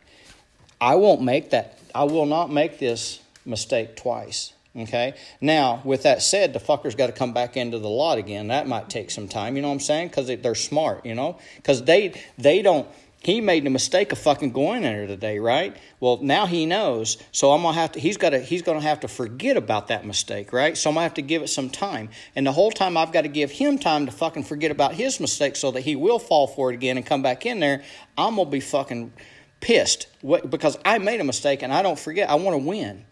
I 0.79 0.95
won't 0.95 1.21
make 1.21 1.51
that 1.51 1.79
I 1.93 2.03
will 2.03 2.25
not 2.25 2.51
make 2.51 2.79
this 2.79 3.19
mistake 3.45 3.95
twice. 3.95 4.53
Okay. 4.77 5.13
Now, 5.39 5.81
with 5.85 6.03
that 6.03 6.21
said, 6.21 6.51
the 6.51 6.59
fuckers 6.59 6.97
got 6.97 7.07
to 7.07 7.13
come 7.13 7.33
back 7.33 7.55
into 7.55 7.79
the 7.79 7.89
lot 7.89 8.17
again. 8.17 8.49
That 8.49 8.67
might 8.67 8.89
take 8.89 9.09
some 9.09 9.29
time. 9.29 9.55
You 9.55 9.61
know 9.61 9.69
what 9.69 9.75
I'm 9.75 9.79
saying? 9.79 10.09
Because 10.09 10.27
they're 10.27 10.55
smart. 10.55 11.05
You 11.05 11.15
know, 11.15 11.39
because 11.55 11.83
they 11.83 12.21
they 12.37 12.61
don't. 12.61 12.87
He 13.25 13.41
made 13.41 13.65
the 13.65 13.71
mistake 13.71 14.11
of 14.11 14.19
fucking 14.19 14.51
going 14.51 14.77
in 14.77 14.83
there 14.83 15.07
today, 15.07 15.39
right? 15.39 15.75
Well, 15.99 16.19
now 16.21 16.45
he 16.45 16.67
knows. 16.67 17.17
So 17.31 17.53
I'm 17.53 17.63
gonna 17.63 17.73
have 17.73 17.93
to. 17.93 17.99
He's 17.99 18.17
got 18.17 18.29
to. 18.29 18.39
He's 18.39 18.61
gonna 18.61 18.81
have 18.81 18.99
to 18.99 19.07
forget 19.07 19.57
about 19.57 19.87
that 19.87 20.05
mistake, 20.05 20.53
right? 20.53 20.77
So 20.77 20.91
I'm 20.91 20.93
gonna 20.93 21.05
have 21.05 21.15
to 21.15 21.23
give 21.23 21.41
it 21.41 21.47
some 21.47 21.71
time. 21.71 22.09
And 22.35 22.45
the 22.45 22.51
whole 22.51 22.69
time 22.69 22.95
I've 22.95 23.11
got 23.11 23.23
to 23.23 23.27
give 23.27 23.49
him 23.49 23.79
time 23.79 24.05
to 24.05 24.11
fucking 24.11 24.43
forget 24.43 24.69
about 24.69 24.93
his 24.93 25.19
mistake, 25.19 25.55
so 25.55 25.71
that 25.71 25.81
he 25.81 25.95
will 25.95 26.19
fall 26.19 26.45
for 26.45 26.69
it 26.69 26.75
again 26.75 26.97
and 26.97 27.05
come 27.05 27.23
back 27.23 27.47
in 27.47 27.59
there. 27.59 27.81
I'm 28.15 28.35
gonna 28.35 28.47
be 28.47 28.59
fucking 28.59 29.11
pissed 29.59 30.05
because 30.21 30.77
I 30.85 30.99
made 30.99 31.19
a 31.19 31.23
mistake 31.23 31.63
and 31.63 31.73
I 31.73 31.81
don't 31.81 31.97
forget. 31.97 32.29
I 32.29 32.35
want 32.35 32.53
to 32.53 32.63
win. 32.63 33.05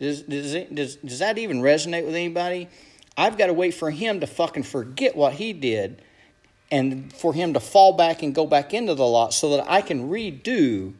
Does, 0.00 0.22
does, 0.22 0.54
it, 0.54 0.74
does, 0.74 0.96
does 0.96 1.18
that 1.18 1.36
even 1.36 1.60
resonate 1.60 2.06
with 2.06 2.14
anybody? 2.14 2.70
I've 3.18 3.36
got 3.36 3.48
to 3.48 3.52
wait 3.52 3.74
for 3.74 3.90
him 3.90 4.20
to 4.20 4.26
fucking 4.26 4.62
forget 4.62 5.14
what 5.14 5.34
he 5.34 5.52
did 5.52 6.00
and 6.70 7.12
for 7.12 7.32
him 7.32 7.54
to 7.54 7.60
fall 7.60 7.92
back 7.92 8.22
and 8.22 8.34
go 8.34 8.46
back 8.46 8.74
into 8.74 8.94
the 8.94 9.06
lot 9.06 9.32
so 9.32 9.56
that 9.56 9.70
I 9.70 9.80
can 9.80 10.10
redo 10.10 10.94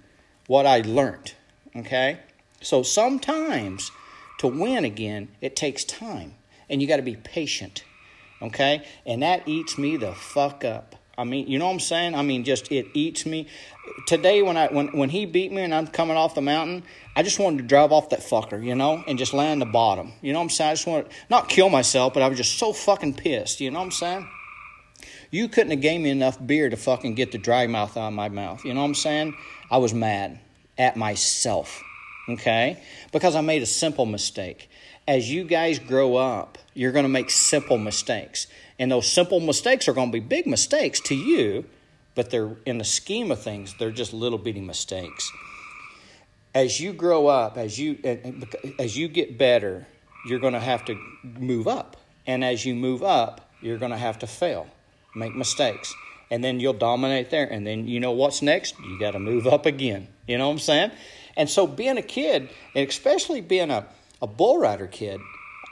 what 0.46 0.66
I 0.66 0.80
learned. 0.80 1.34
Okay? 1.76 2.18
So 2.60 2.82
sometimes 2.82 3.90
to 4.38 4.48
win 4.48 4.84
again, 4.84 5.28
it 5.40 5.56
takes 5.56 5.84
time 5.84 6.34
and 6.68 6.80
you 6.80 6.88
got 6.88 6.96
to 6.96 7.02
be 7.02 7.16
patient. 7.16 7.84
Okay? 8.40 8.84
And 9.04 9.22
that 9.22 9.46
eats 9.46 9.78
me 9.78 9.96
the 9.96 10.14
fuck 10.14 10.64
up. 10.64 10.94
I 11.18 11.24
mean, 11.24 11.48
you 11.48 11.58
know 11.58 11.66
what 11.66 11.72
I'm 11.72 11.80
saying? 11.80 12.14
I 12.14 12.22
mean, 12.22 12.44
just 12.44 12.70
it 12.70 12.86
eats 12.94 13.26
me. 13.26 13.48
Today, 14.06 14.40
when 14.40 14.56
I 14.56 14.68
when 14.68 14.86
when 14.96 15.10
he 15.10 15.26
beat 15.26 15.50
me 15.50 15.62
and 15.62 15.74
I'm 15.74 15.88
coming 15.88 16.16
off 16.16 16.36
the 16.36 16.40
mountain, 16.40 16.84
I 17.16 17.24
just 17.24 17.40
wanted 17.40 17.58
to 17.58 17.64
drive 17.64 17.90
off 17.90 18.10
that 18.10 18.20
fucker, 18.20 18.64
you 18.64 18.76
know, 18.76 19.02
and 19.08 19.18
just 19.18 19.34
land 19.34 19.60
the 19.60 19.66
bottom. 19.66 20.12
You 20.22 20.32
know 20.32 20.38
what 20.38 20.44
I'm 20.44 20.50
saying? 20.50 20.70
I 20.70 20.74
just 20.74 20.86
wanted 20.86 21.08
not 21.28 21.48
kill 21.48 21.70
myself, 21.70 22.14
but 22.14 22.22
I 22.22 22.28
was 22.28 22.38
just 22.38 22.56
so 22.56 22.72
fucking 22.72 23.14
pissed. 23.14 23.60
You 23.60 23.72
know 23.72 23.80
what 23.80 23.86
I'm 23.86 23.90
saying? 23.90 24.28
You 25.30 25.48
couldn't 25.48 25.70
have 25.72 25.80
gave 25.80 26.00
me 26.00 26.10
enough 26.10 26.44
beer 26.44 26.70
to 26.70 26.76
fucking 26.76 27.14
get 27.14 27.32
the 27.32 27.38
dry 27.38 27.66
mouth 27.66 27.96
out 27.96 28.08
of 28.08 28.14
my 28.14 28.28
mouth. 28.28 28.64
You 28.64 28.74
know 28.74 28.80
what 28.80 28.86
I'm 28.86 28.94
saying? 28.94 29.34
I 29.70 29.76
was 29.78 29.92
mad 29.92 30.38
at 30.78 30.96
myself, 30.96 31.82
okay? 32.28 32.82
Because 33.12 33.36
I 33.36 33.40
made 33.40 33.62
a 33.62 33.66
simple 33.66 34.06
mistake. 34.06 34.70
As 35.06 35.30
you 35.30 35.44
guys 35.44 35.78
grow 35.78 36.16
up, 36.16 36.58
you're 36.74 36.92
going 36.92 37.04
to 37.04 37.10
make 37.10 37.30
simple 37.30 37.78
mistakes. 37.78 38.46
And 38.78 38.90
those 38.90 39.10
simple 39.10 39.40
mistakes 39.40 39.88
are 39.88 39.92
going 39.92 40.12
to 40.12 40.12
be 40.12 40.20
big 40.20 40.46
mistakes 40.46 41.00
to 41.00 41.14
you, 41.14 41.64
but 42.14 42.30
they're 42.30 42.56
in 42.64 42.78
the 42.78 42.84
scheme 42.84 43.30
of 43.30 43.42
things, 43.42 43.74
they're 43.78 43.90
just 43.90 44.12
little 44.12 44.38
bitty 44.38 44.60
mistakes. 44.60 45.30
As 46.54 46.80
you 46.80 46.92
grow 46.92 47.26
up, 47.26 47.58
as 47.58 47.78
you 47.78 47.98
as 48.78 48.96
you 48.96 49.08
get 49.08 49.38
better, 49.38 49.86
you're 50.26 50.38
going 50.38 50.54
to 50.54 50.60
have 50.60 50.84
to 50.86 50.98
move 51.22 51.68
up. 51.68 51.96
And 52.26 52.44
as 52.44 52.64
you 52.64 52.74
move 52.74 53.02
up, 53.02 53.50
you're 53.60 53.78
going 53.78 53.92
to 53.92 53.98
have 53.98 54.18
to 54.20 54.26
fail, 54.26 54.66
make 55.14 55.34
mistakes. 55.34 55.94
And 56.30 56.44
then 56.44 56.60
you'll 56.60 56.74
dominate 56.74 57.30
there. 57.30 57.46
And 57.46 57.66
then 57.66 57.88
you 57.88 58.00
know 58.00 58.12
what's 58.12 58.42
next? 58.42 58.78
You 58.80 58.98
got 58.98 59.12
to 59.12 59.18
move 59.18 59.46
up 59.46 59.66
again. 59.66 60.08
You 60.26 60.38
know 60.38 60.48
what 60.48 60.54
I'm 60.54 60.58
saying? 60.58 60.90
And 61.36 61.48
so 61.48 61.66
being 61.66 61.96
a 61.96 62.02
kid, 62.02 62.50
and 62.74 62.88
especially 62.88 63.40
being 63.40 63.70
a, 63.70 63.86
a 64.20 64.26
bull 64.26 64.58
rider 64.58 64.86
kid, 64.86 65.20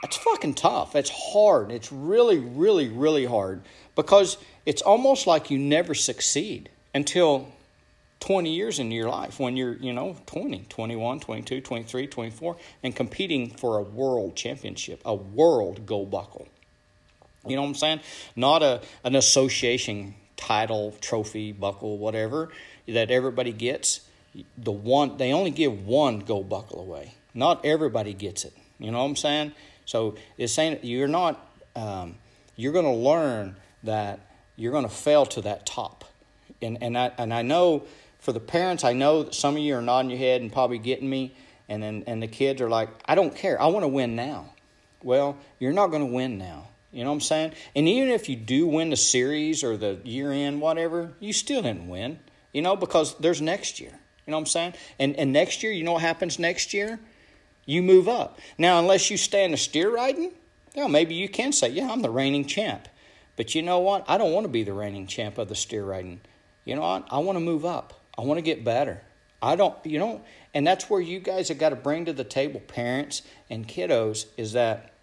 it's 0.03 0.17
fucking 0.17 0.55
tough. 0.55 0.95
It's 0.95 1.09
hard. 1.09 1.71
It's 1.71 1.91
really, 1.91 2.39
really, 2.39 2.87
really 2.87 3.25
hard 3.25 3.61
because 3.95 4.37
it's 4.65 4.81
almost 4.81 5.27
like 5.27 5.51
you 5.51 5.57
never 5.57 5.93
succeed 5.93 6.69
until 6.93 7.51
20 8.19 8.53
years 8.53 8.79
into 8.79 8.95
your 8.95 9.09
life 9.09 9.39
when 9.39 9.55
you're, 9.57 9.75
you 9.75 9.93
know, 9.93 10.15
20, 10.25 10.65
21, 10.69 11.19
22, 11.19 11.61
23, 11.61 12.07
24, 12.07 12.57
and 12.83 12.95
competing 12.95 13.49
for 13.49 13.77
a 13.77 13.83
world 13.83 14.35
championship, 14.35 15.01
a 15.05 15.13
world 15.13 15.85
gold 15.85 16.09
buckle. 16.09 16.47
You 17.49 17.55
know 17.55 17.63
what 17.63 17.69
I'm 17.69 17.75
saying? 17.75 17.99
Not 18.35 18.63
a 18.63 18.81
an 19.03 19.15
association 19.15 20.15
title, 20.35 20.95
trophy, 21.01 21.51
buckle, 21.51 21.97
whatever 21.97 22.49
that 22.87 23.11
everybody 23.11 23.51
gets. 23.51 24.01
The 24.57 24.71
one 24.71 25.17
they 25.17 25.33
only 25.33 25.51
give 25.51 25.85
one 25.85 26.19
gold 26.19 26.49
buckle 26.49 26.79
away. 26.81 27.15
Not 27.33 27.65
everybody 27.65 28.13
gets 28.13 28.45
it. 28.45 28.53
You 28.79 28.91
know 28.91 28.99
what 28.99 29.05
I'm 29.05 29.15
saying? 29.15 29.51
So 29.85 30.15
it's 30.37 30.53
saying 30.53 30.79
you're 30.83 31.07
not, 31.07 31.39
um, 31.75 32.15
you're 32.55 32.73
going 32.73 32.85
to 32.85 32.91
learn 32.91 33.55
that 33.83 34.19
you're 34.55 34.71
going 34.71 34.83
to 34.83 34.93
fail 34.93 35.25
to 35.27 35.41
that 35.41 35.65
top. 35.65 36.03
And, 36.61 36.77
and, 36.81 36.97
I, 36.97 37.11
and 37.17 37.33
I 37.33 37.41
know 37.41 37.83
for 38.19 38.31
the 38.31 38.39
parents, 38.39 38.83
I 38.83 38.93
know 38.93 39.23
that 39.23 39.35
some 39.35 39.55
of 39.55 39.61
you 39.61 39.75
are 39.75 39.81
nodding 39.81 40.09
your 40.09 40.19
head 40.19 40.41
and 40.41 40.51
probably 40.51 40.79
getting 40.79 41.09
me. 41.09 41.33
And 41.69 41.83
then 41.83 42.03
and 42.07 42.23
the 42.23 42.27
kids 42.27 42.61
are 42.61 42.69
like, 42.69 42.89
I 43.05 43.15
don't 43.15 43.35
care. 43.35 43.61
I 43.61 43.67
want 43.67 43.83
to 43.83 43.89
win 43.89 44.15
now. 44.15 44.53
Well, 45.03 45.37
you're 45.59 45.73
not 45.73 45.87
going 45.87 46.07
to 46.07 46.13
win 46.13 46.37
now. 46.37 46.67
You 46.91 47.03
know 47.03 47.09
what 47.09 47.15
I'm 47.15 47.21
saying? 47.21 47.51
And 47.75 47.87
even 47.87 48.09
if 48.09 48.29
you 48.29 48.35
do 48.35 48.65
win 48.67 48.89
the 48.89 48.97
series 48.97 49.63
or 49.63 49.77
the 49.77 49.99
year 50.03 50.31
end, 50.31 50.61
whatever, 50.61 51.13
you 51.19 51.33
still 51.33 51.61
didn't 51.61 51.87
win. 51.87 52.19
You 52.53 52.61
know, 52.61 52.75
because 52.75 53.17
there's 53.19 53.41
next 53.41 53.79
year. 53.79 53.91
You 54.25 54.31
know 54.31 54.37
what 54.37 54.41
I'm 54.41 54.47
saying? 54.47 54.73
And 54.99 55.15
and 55.15 55.31
next 55.31 55.63
year, 55.63 55.71
you 55.71 55.83
know 55.83 55.93
what 55.93 56.01
happens 56.01 56.39
next 56.39 56.73
year? 56.73 56.99
you 57.69 57.83
move 57.83 58.07
up. 58.07 58.39
Now, 58.57 58.79
unless 58.79 59.11
you 59.11 59.17
stay 59.17 59.43
in 59.43 59.51
the 59.51 59.57
steer 59.57 59.93
riding, 59.93 60.31
know, 60.77 60.87
maybe 60.87 61.15
you 61.15 61.27
can 61.27 61.51
say, 61.51 61.69
yeah, 61.69 61.91
I'm 61.91 62.01
the 62.01 62.09
reigning 62.09 62.45
champ. 62.45 62.87
But 63.35 63.53
you 63.53 63.61
know 63.61 63.79
what? 63.79 64.05
I 64.07 64.17
don't 64.17 64.31
want 64.31 64.45
to 64.45 64.51
be 64.51 64.63
the 64.63 64.73
reigning 64.73 65.05
champ 65.05 65.37
of 65.37 65.49
the 65.49 65.55
steer 65.55 65.83
riding. 65.83 66.21
You 66.65 66.75
know 66.75 66.81
what? 66.81 67.07
I 67.11 67.19
want 67.19 67.35
to 67.35 67.43
move 67.43 67.65
up. 67.65 68.01
I 68.17 68.21
want 68.21 68.37
to 68.39 68.41
get 68.41 68.63
better. 68.63 69.01
I 69.41 69.55
don't, 69.55 69.75
you 69.85 69.99
know, 69.99 70.21
and 70.53 70.65
that's 70.65 70.89
where 70.89 71.01
you 71.01 71.19
guys 71.19 71.49
have 71.49 71.59
got 71.59 71.69
to 71.69 71.75
bring 71.75 72.05
to 72.05 72.13
the 72.13 72.23
table, 72.23 72.59
parents 72.59 73.21
and 73.49 73.67
kiddos, 73.67 74.25
is 74.37 74.53
that 74.53 74.93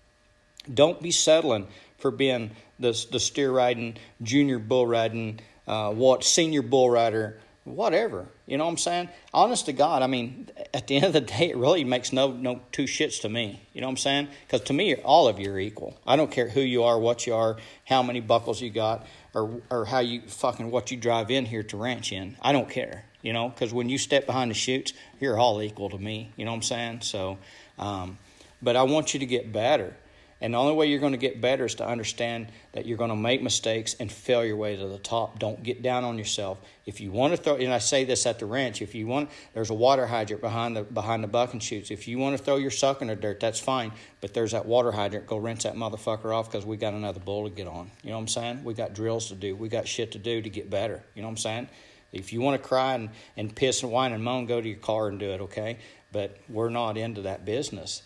don't 0.72 1.00
be 1.02 1.10
settling 1.10 1.66
for 1.98 2.10
being 2.10 2.50
the, 2.78 3.06
the 3.10 3.20
steer 3.20 3.50
riding, 3.50 3.96
junior 4.22 4.58
bull 4.58 4.86
riding, 4.86 5.40
uh, 5.66 5.92
what 5.92 6.24
senior 6.24 6.62
bull 6.62 6.90
rider, 6.90 7.38
whatever. 7.64 8.26
You 8.46 8.58
know 8.58 8.64
what 8.64 8.72
I'm 8.72 8.78
saying? 8.78 9.08
Honest 9.32 9.66
to 9.66 9.72
God, 9.72 10.02
I 10.02 10.06
mean, 10.06 10.48
at 10.72 10.86
the 10.86 10.96
end 10.96 11.06
of 11.06 11.12
the 11.14 11.20
day, 11.20 11.50
it 11.50 11.56
really 11.56 11.84
makes 11.84 12.12
no 12.12 12.32
no 12.32 12.60
two 12.72 12.84
shits 12.84 13.22
to 13.22 13.28
me. 13.28 13.62
You 13.72 13.80
know 13.80 13.86
what 13.86 13.92
I'm 13.92 13.96
saying? 13.96 14.28
Because 14.46 14.66
to 14.66 14.72
me, 14.72 14.94
all 14.96 15.28
of 15.28 15.38
you 15.38 15.52
are 15.52 15.58
equal. 15.58 15.98
I 16.06 16.16
don't 16.16 16.30
care 16.30 16.48
who 16.48 16.60
you 16.60 16.84
are, 16.84 16.98
what 16.98 17.26
you 17.26 17.34
are, 17.34 17.56
how 17.86 18.02
many 18.02 18.20
buckles 18.20 18.60
you 18.60 18.70
got, 18.70 19.06
or 19.32 19.62
or 19.70 19.86
how 19.86 20.00
you 20.00 20.22
fucking 20.22 20.70
what 20.70 20.90
you 20.90 20.96
drive 20.96 21.30
in 21.30 21.46
here 21.46 21.62
to 21.64 21.76
ranch 21.76 22.12
in. 22.12 22.36
I 22.42 22.52
don't 22.52 22.68
care. 22.68 23.04
You 23.22 23.32
know, 23.32 23.48
because 23.48 23.72
when 23.72 23.88
you 23.88 23.96
step 23.96 24.26
behind 24.26 24.50
the 24.50 24.54
chutes, 24.54 24.92
you're 25.18 25.38
all 25.38 25.62
equal 25.62 25.88
to 25.88 25.98
me. 25.98 26.30
You 26.36 26.44
know 26.44 26.50
what 26.50 26.56
I'm 26.56 26.62
saying? 26.62 27.00
So, 27.00 27.38
um, 27.78 28.18
but 28.60 28.76
I 28.76 28.82
want 28.82 29.14
you 29.14 29.20
to 29.20 29.26
get 29.26 29.50
better. 29.50 29.96
And 30.44 30.52
the 30.52 30.58
only 30.58 30.74
way 30.74 30.88
you're 30.88 31.00
going 31.00 31.12
to 31.12 31.18
get 31.18 31.40
better 31.40 31.64
is 31.64 31.76
to 31.76 31.88
understand 31.88 32.48
that 32.72 32.84
you're 32.84 32.98
going 32.98 33.08
to 33.08 33.16
make 33.16 33.42
mistakes 33.42 33.96
and 33.98 34.12
fail 34.12 34.44
your 34.44 34.58
way 34.58 34.76
to 34.76 34.88
the 34.88 34.98
top. 34.98 35.38
Don't 35.38 35.62
get 35.62 35.80
down 35.80 36.04
on 36.04 36.18
yourself. 36.18 36.58
If 36.84 37.00
you 37.00 37.12
want 37.12 37.34
to 37.34 37.38
throw, 37.38 37.54
and 37.54 37.72
I 37.72 37.78
say 37.78 38.04
this 38.04 38.26
at 38.26 38.40
the 38.40 38.44
ranch, 38.44 38.82
if 38.82 38.94
you 38.94 39.06
want, 39.06 39.30
there's 39.54 39.70
a 39.70 39.74
water 39.74 40.06
hydrant 40.06 40.42
behind 40.42 40.76
the 40.76 40.82
behind 40.82 41.24
the 41.24 41.28
bucking 41.28 41.60
chutes. 41.60 41.90
If 41.90 42.06
you 42.06 42.18
want 42.18 42.36
to 42.36 42.44
throw 42.44 42.56
your 42.56 42.70
suck 42.70 43.00
in 43.00 43.08
the 43.08 43.16
dirt, 43.16 43.40
that's 43.40 43.58
fine. 43.58 43.92
But 44.20 44.34
there's 44.34 44.52
that 44.52 44.66
water 44.66 44.92
hydrant. 44.92 45.26
Go 45.26 45.38
rinse 45.38 45.62
that 45.62 45.76
motherfucker 45.76 46.36
off 46.36 46.52
because 46.52 46.66
we 46.66 46.76
got 46.76 46.92
another 46.92 47.20
bull 47.20 47.48
to 47.48 47.50
get 47.50 47.66
on. 47.66 47.90
You 48.02 48.10
know 48.10 48.16
what 48.16 48.20
I'm 48.24 48.28
saying? 48.28 48.64
We 48.64 48.74
got 48.74 48.92
drills 48.92 49.28
to 49.28 49.34
do. 49.34 49.56
We 49.56 49.70
got 49.70 49.88
shit 49.88 50.12
to 50.12 50.18
do 50.18 50.42
to 50.42 50.50
get 50.50 50.68
better. 50.68 51.02
You 51.14 51.22
know 51.22 51.28
what 51.28 51.32
I'm 51.32 51.38
saying? 51.38 51.68
If 52.12 52.34
you 52.34 52.42
want 52.42 52.62
to 52.62 52.68
cry 52.68 52.96
and, 52.96 53.08
and 53.38 53.56
piss 53.56 53.82
and 53.82 53.90
whine 53.90 54.12
and 54.12 54.22
moan, 54.22 54.44
go 54.44 54.60
to 54.60 54.68
your 54.68 54.76
car 54.76 55.08
and 55.08 55.18
do 55.18 55.30
it, 55.30 55.40
okay? 55.40 55.78
But 56.12 56.36
we're 56.50 56.68
not 56.68 56.98
into 56.98 57.22
that 57.22 57.46
business. 57.46 58.02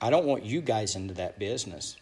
I 0.00 0.10
don't 0.10 0.26
want 0.26 0.44
you 0.44 0.60
guys 0.60 0.96
into 0.96 1.14
that 1.14 1.38
business. 1.38 1.96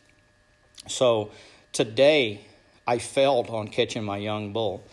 So 0.88 1.30
today 1.72 2.46
I 2.87 2.99
failed 2.99 3.50
on 3.50 3.68
catching 3.68 4.04
my 4.04 4.16
young 4.16 4.52
bull. 4.52 4.84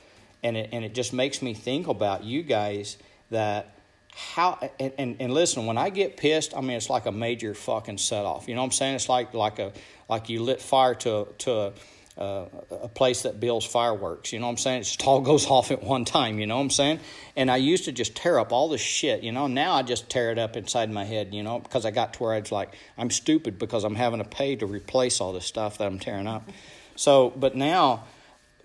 And 0.43 0.55
it, 0.55 0.69
and 0.71 0.85
it 0.85 0.93
just 0.93 1.13
makes 1.13 1.41
me 1.41 1.53
think 1.53 1.87
about 1.87 2.23
you 2.23 2.43
guys 2.43 2.97
that 3.31 3.73
how 4.17 4.57
and, 4.79 4.93
and, 4.97 5.15
and, 5.19 5.33
listen 5.33 5.67
when 5.67 5.77
i 5.77 5.91
get 5.91 6.17
pissed 6.17 6.55
i 6.57 6.61
mean 6.61 6.71
it's 6.71 6.89
like 6.89 7.05
a 7.05 7.11
major 7.11 7.53
fucking 7.53 7.99
set 7.99 8.25
off 8.25 8.47
you 8.47 8.55
know 8.55 8.61
what 8.61 8.65
i'm 8.65 8.71
saying 8.71 8.95
it's 8.95 9.09
like 9.09 9.35
like 9.35 9.59
a 9.59 9.71
like 10.09 10.27
you 10.27 10.41
lit 10.41 10.59
fire 10.59 10.95
to 10.95 11.27
to 11.37 11.51
a, 11.51 11.73
uh, 12.17 12.45
a 12.71 12.87
place 12.87 13.23
that 13.23 13.39
builds 13.39 13.65
fireworks. 13.65 14.33
You 14.33 14.39
know 14.39 14.47
what 14.47 14.53
I'm 14.53 14.57
saying? 14.57 14.81
It 14.81 14.83
just 14.85 15.05
all 15.05 15.21
goes 15.31 15.45
off 15.47 15.71
at 15.71 15.83
one 15.83 16.05
time. 16.05 16.39
You 16.39 16.47
know 16.47 16.55
what 16.55 16.63
I'm 16.63 16.69
saying? 16.69 16.99
And 17.35 17.51
I 17.51 17.57
used 17.57 17.85
to 17.85 17.91
just 17.91 18.15
tear 18.15 18.39
up 18.39 18.51
all 18.51 18.69
this 18.69 18.81
shit. 18.81 19.23
You 19.23 19.31
know, 19.31 19.47
now 19.47 19.73
I 19.73 19.83
just 19.83 20.09
tear 20.09 20.31
it 20.31 20.39
up 20.39 20.57
inside 20.57 20.91
my 20.91 21.05
head. 21.05 21.33
You 21.33 21.43
know, 21.43 21.59
because 21.59 21.85
I 21.85 21.91
got 21.91 22.13
to 22.13 22.23
where 22.23 22.33
I 22.33 22.39
was 22.39 22.51
like, 22.51 22.75
I'm 22.97 23.09
stupid 23.09 23.59
because 23.59 23.83
I'm 23.83 23.95
having 23.95 24.19
to 24.19 24.27
pay 24.27 24.55
to 24.55 24.65
replace 24.65 25.21
all 25.21 25.33
this 25.33 25.45
stuff 25.45 25.77
that 25.77 25.85
I'm 25.85 25.99
tearing 25.99 26.27
up. 26.27 26.49
So, 26.99 27.29
but 27.29 27.55
now 27.55 28.05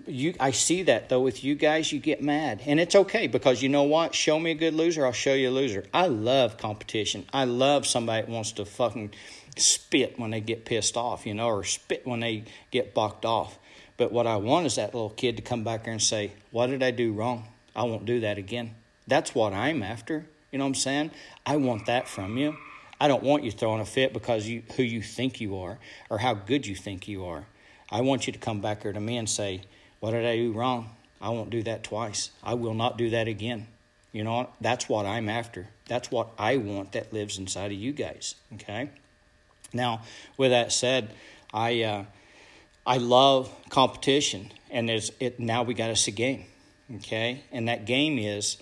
you 0.07 0.35
I 0.41 0.51
see 0.51 0.85
that 0.85 1.09
though 1.09 1.21
with 1.21 1.45
you 1.45 1.55
guys 1.55 1.93
you 1.93 1.99
get 2.01 2.23
mad 2.23 2.63
and 2.67 2.81
it's 2.81 2.95
okay 2.95 3.27
because 3.27 3.63
you 3.63 3.69
know 3.69 3.85
what 3.85 4.15
show 4.15 4.39
me 4.39 4.53
a 4.53 4.55
good 4.55 4.75
loser 4.75 5.07
I'll 5.07 5.13
show 5.13 5.35
you 5.35 5.49
a 5.49 5.51
loser 5.51 5.85
I 5.93 6.09
love 6.09 6.57
competition 6.59 7.27
I 7.33 7.45
love 7.45 7.87
somebody 7.87 8.27
that 8.27 8.31
wants 8.31 8.53
to 8.53 8.65
fucking 8.65 9.13
spit 9.57 10.19
when 10.19 10.31
they 10.31 10.41
get 10.41 10.65
pissed 10.65 10.97
off, 10.97 11.27
you 11.27 11.35
know, 11.35 11.49
or 11.49 11.65
spit 11.65 12.07
when 12.07 12.21
they 12.21 12.45
get 12.71 12.95
bucked 12.95 13.25
off. 13.25 13.59
But 13.97 14.13
what 14.13 14.27
I 14.27 14.37
want 14.37 14.67
is 14.67 14.77
that 14.77 14.95
little 14.95 15.11
kid 15.11 15.37
to 15.37 15.43
come 15.43 15.65
back 15.65 15.85
here 15.85 15.93
and 15.93 16.03
say, 16.03 16.33
What 16.51 16.69
did 16.69 16.83
I 16.83 16.91
do 16.91 17.13
wrong? 17.13 17.49
I 17.75 17.85
won't 17.85 18.05
do 18.05 18.21
that 18.21 18.39
again. 18.39 18.75
That's 19.07 19.35
what 19.35 19.53
I'm 19.53 19.83
after. 19.83 20.27
You 20.51 20.59
know 20.59 20.65
what 20.65 20.71
I'm 20.71 20.75
saying? 20.75 21.11
I 21.47 21.57
want 21.57 21.87
that 21.87 22.09
from 22.09 22.37
you. 22.37 22.57
I 23.01 23.09
don't 23.09 23.23
want 23.23 23.43
you 23.43 23.51
throwing 23.51 23.81
a 23.81 23.85
fit 23.85 24.13
because 24.13 24.47
you 24.47 24.63
who 24.77 24.83
you 24.83 25.03
think 25.03 25.41
you 25.41 25.59
are 25.59 25.79
or 26.09 26.19
how 26.19 26.35
good 26.35 26.67
you 26.67 26.75
think 26.75 27.09
you 27.09 27.25
are. 27.25 27.47
I 27.91 28.01
want 28.01 28.27
you 28.27 28.33
to 28.33 28.39
come 28.39 28.61
back 28.61 28.83
here 28.83 28.93
to 28.93 29.01
me 29.01 29.17
and 29.17 29.29
say, 29.29 29.63
What 30.01 30.13
did 30.13 30.25
I 30.25 30.37
do 30.37 30.53
wrong? 30.53 30.91
I 31.21 31.31
won't 31.31 31.51
do 31.51 31.63
that 31.65 31.85
twice. 31.85 32.31
I 32.43 32.55
will 32.55 32.75
not 32.75 32.99
do 32.99 33.11
that 33.11 33.29
again. 33.29 33.69
You 34.13 34.25
know, 34.25 34.51
that's 34.61 34.89
what 34.89 35.07
I'm 35.07 35.29
after. 35.29 35.69
That's 35.87 36.11
what 36.11 36.31
I 36.39 36.57
want 36.59 36.93
that 36.93 37.13
lives 37.13 37.39
inside 37.39 37.73
of 37.73 37.79
you 37.79 37.93
guys. 37.93 38.35
Okay? 38.55 38.91
Now, 39.73 40.03
with 40.37 40.51
that 40.51 40.73
said, 40.73 41.13
I 41.53 41.83
uh, 41.83 42.05
I 42.87 42.99
love 42.99 43.51
competition, 43.69 44.53
and 44.71 44.89
there's 44.89 45.13
it 45.21 45.39
now. 45.39 45.63
We 45.63 45.75
got 45.75 45.91
us 45.91 46.07
a 46.09 46.11
game, 46.11 46.45
okay, 46.97 47.45
and 47.53 47.69
that 47.69 47.85
game 47.85 48.19
is 48.19 48.57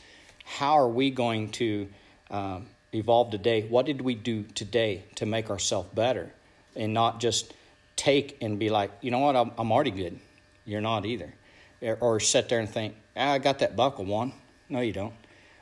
how 0.44 0.74
are 0.74 0.88
we 0.88 1.10
going 1.10 1.50
to 1.52 1.88
um, 2.30 2.66
evolve 2.92 3.30
today. 3.30 3.62
What 3.62 3.86
did 3.86 4.00
we 4.00 4.14
do 4.14 4.42
today 4.42 5.04
to 5.16 5.26
make 5.26 5.50
ourselves 5.50 5.88
better, 5.94 6.32
and 6.76 6.92
not 6.92 7.20
just 7.20 7.54
take 7.96 8.38
and 8.40 8.58
be 8.58 8.70
like, 8.70 8.90
you 9.00 9.10
know 9.10 9.18
what, 9.18 9.36
I'm, 9.36 9.52
I'm 9.58 9.70
already 9.72 9.90
good. 9.90 10.18
You're 10.64 10.80
not 10.80 11.06
either, 11.06 11.34
or 12.00 12.20
sit 12.20 12.48
there 12.48 12.60
and 12.60 12.68
think, 12.68 12.94
ah, 13.16 13.32
I 13.32 13.38
got 13.38 13.60
that 13.60 13.76
buckle 13.76 14.04
one. 14.04 14.32
No, 14.68 14.80
you 14.80 14.92
don't. 14.92 15.14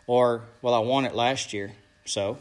Or 0.06 0.42
well, 0.62 0.74
I 0.74 0.80
won 0.80 1.04
it 1.04 1.14
last 1.14 1.52
year, 1.52 1.72
so 2.04 2.38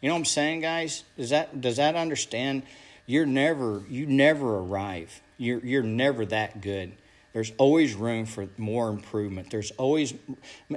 you 0.00 0.08
know 0.08 0.14
what 0.14 0.20
I'm 0.20 0.24
saying, 0.24 0.60
guys? 0.60 1.04
Does 1.16 1.30
that 1.30 1.60
does 1.60 1.76
that 1.76 1.94
understand? 1.94 2.62
You're 3.06 3.26
never 3.26 3.82
you 3.88 4.06
never 4.06 4.58
arrive. 4.58 5.20
You're 5.36 5.60
you're 5.60 5.82
never 5.82 6.24
that 6.26 6.60
good. 6.60 6.92
There's 7.32 7.52
always 7.58 7.94
room 7.94 8.26
for 8.26 8.48
more 8.58 8.88
improvement. 8.88 9.50
There's 9.50 9.70
always, 9.72 10.14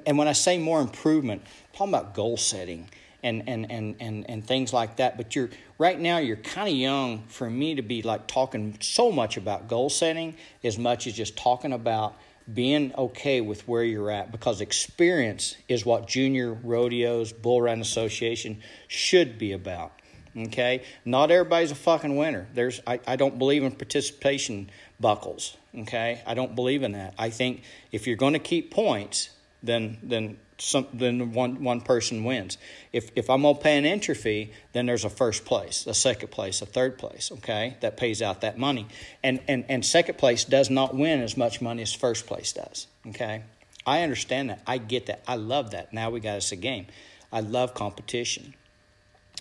and 0.06 0.18
when 0.18 0.28
I 0.28 0.34
say 0.34 0.60
more 0.60 0.82
improvement, 0.82 1.42
I'm 1.44 1.78
talking 1.78 1.94
about 1.94 2.14
goal 2.14 2.38
setting 2.38 2.90
and, 3.24 3.44
and, 3.48 3.72
and, 3.72 3.96
and, 4.00 4.30
and 4.30 4.46
things 4.46 4.72
like 4.72 4.98
that. 4.98 5.18
But 5.18 5.36
you're 5.36 5.50
right 5.80 6.00
now 6.00 6.20
you're 6.20 6.38
kind 6.38 6.70
of 6.70 6.76
young 6.76 7.24
for 7.28 7.50
me 7.50 7.76
to 7.76 7.82
be 7.82 8.04
like 8.04 8.28
talking 8.28 8.78
so 8.82 9.12
much 9.12 9.38
about 9.38 9.68
goal 9.68 9.90
setting 9.90 10.36
as 10.64 10.78
much 10.78 11.08
as 11.08 11.14
just 11.14 11.36
talking 11.36 11.74
about 11.74 12.18
being 12.52 12.94
okay 12.96 13.42
with 13.42 13.68
where 13.68 13.84
you're 13.84 14.12
at 14.12 14.32
because 14.32 14.62
experience 14.62 15.56
is 15.68 15.86
what 15.86 16.08
junior 16.08 16.54
rodeos 16.54 17.32
bull 17.32 17.62
riding 17.62 17.82
association 17.82 18.62
should 18.88 19.38
be 19.38 19.52
about 19.54 19.94
okay 20.38 20.84
not 21.06 21.32
everybody's 21.32 21.72
a 21.72 21.76
fucking 21.76 22.18
winner 22.18 22.48
there's 22.54 22.82
i, 22.88 23.00
I 23.08 23.16
don't 23.16 23.38
believe 23.38 23.64
in 23.64 23.72
participation 23.72 24.70
buckles. 25.04 25.58
Okay, 25.78 26.22
I 26.26 26.34
don't 26.34 26.56
believe 26.56 26.82
in 26.82 26.94
that. 26.94 27.14
I 27.20 27.30
think 27.30 27.62
if 27.92 28.08
you're 28.08 28.16
going 28.16 28.34
to 28.34 28.40
keep 28.40 28.72
points, 28.72 29.30
then 29.62 30.00
then 30.02 30.40
some 30.64 30.88
then 30.94 31.34
one 31.34 31.62
one 31.64 31.82
person 31.82 32.24
wins. 32.24 32.58
If 32.94 33.12
if 33.16 33.30
I'm 33.30 33.42
gonna 33.42 33.58
pay 33.58 33.78
an 33.78 33.86
entry 33.86 34.16
fee, 34.16 34.52
then 34.72 34.86
there's 34.86 35.04
a 35.04 35.10
first 35.10 35.44
place, 35.46 35.86
a 35.88 35.94
second 35.94 36.30
place, 36.32 36.62
a 36.62 36.66
third 36.66 36.98
place. 36.98 37.32
Okay, 37.32 37.76
that 37.82 37.98
pays 37.98 38.22
out 38.22 38.42
that 38.42 38.58
money, 38.58 38.88
and 39.24 39.42
and 39.48 39.66
and 39.68 39.86
second 39.86 40.18
place 40.18 40.46
does 40.46 40.70
not 40.70 40.96
win 40.96 41.22
as 41.22 41.36
much 41.36 41.62
money 41.62 41.82
as 41.82 41.94
first 41.94 42.26
place 42.26 42.54
does. 42.54 42.88
Okay, 43.08 43.44
I 43.86 44.04
understand 44.04 44.50
that. 44.50 44.62
I 44.66 44.78
get 44.78 45.08
that. 45.08 45.22
I 45.28 45.36
love 45.36 45.72
that. 45.72 45.92
Now 45.92 46.10
we 46.10 46.22
got 46.22 46.38
us 46.38 46.52
a 46.54 46.56
game. 46.56 46.88
I 47.32 47.42
love 47.42 47.74
competition, 47.74 48.54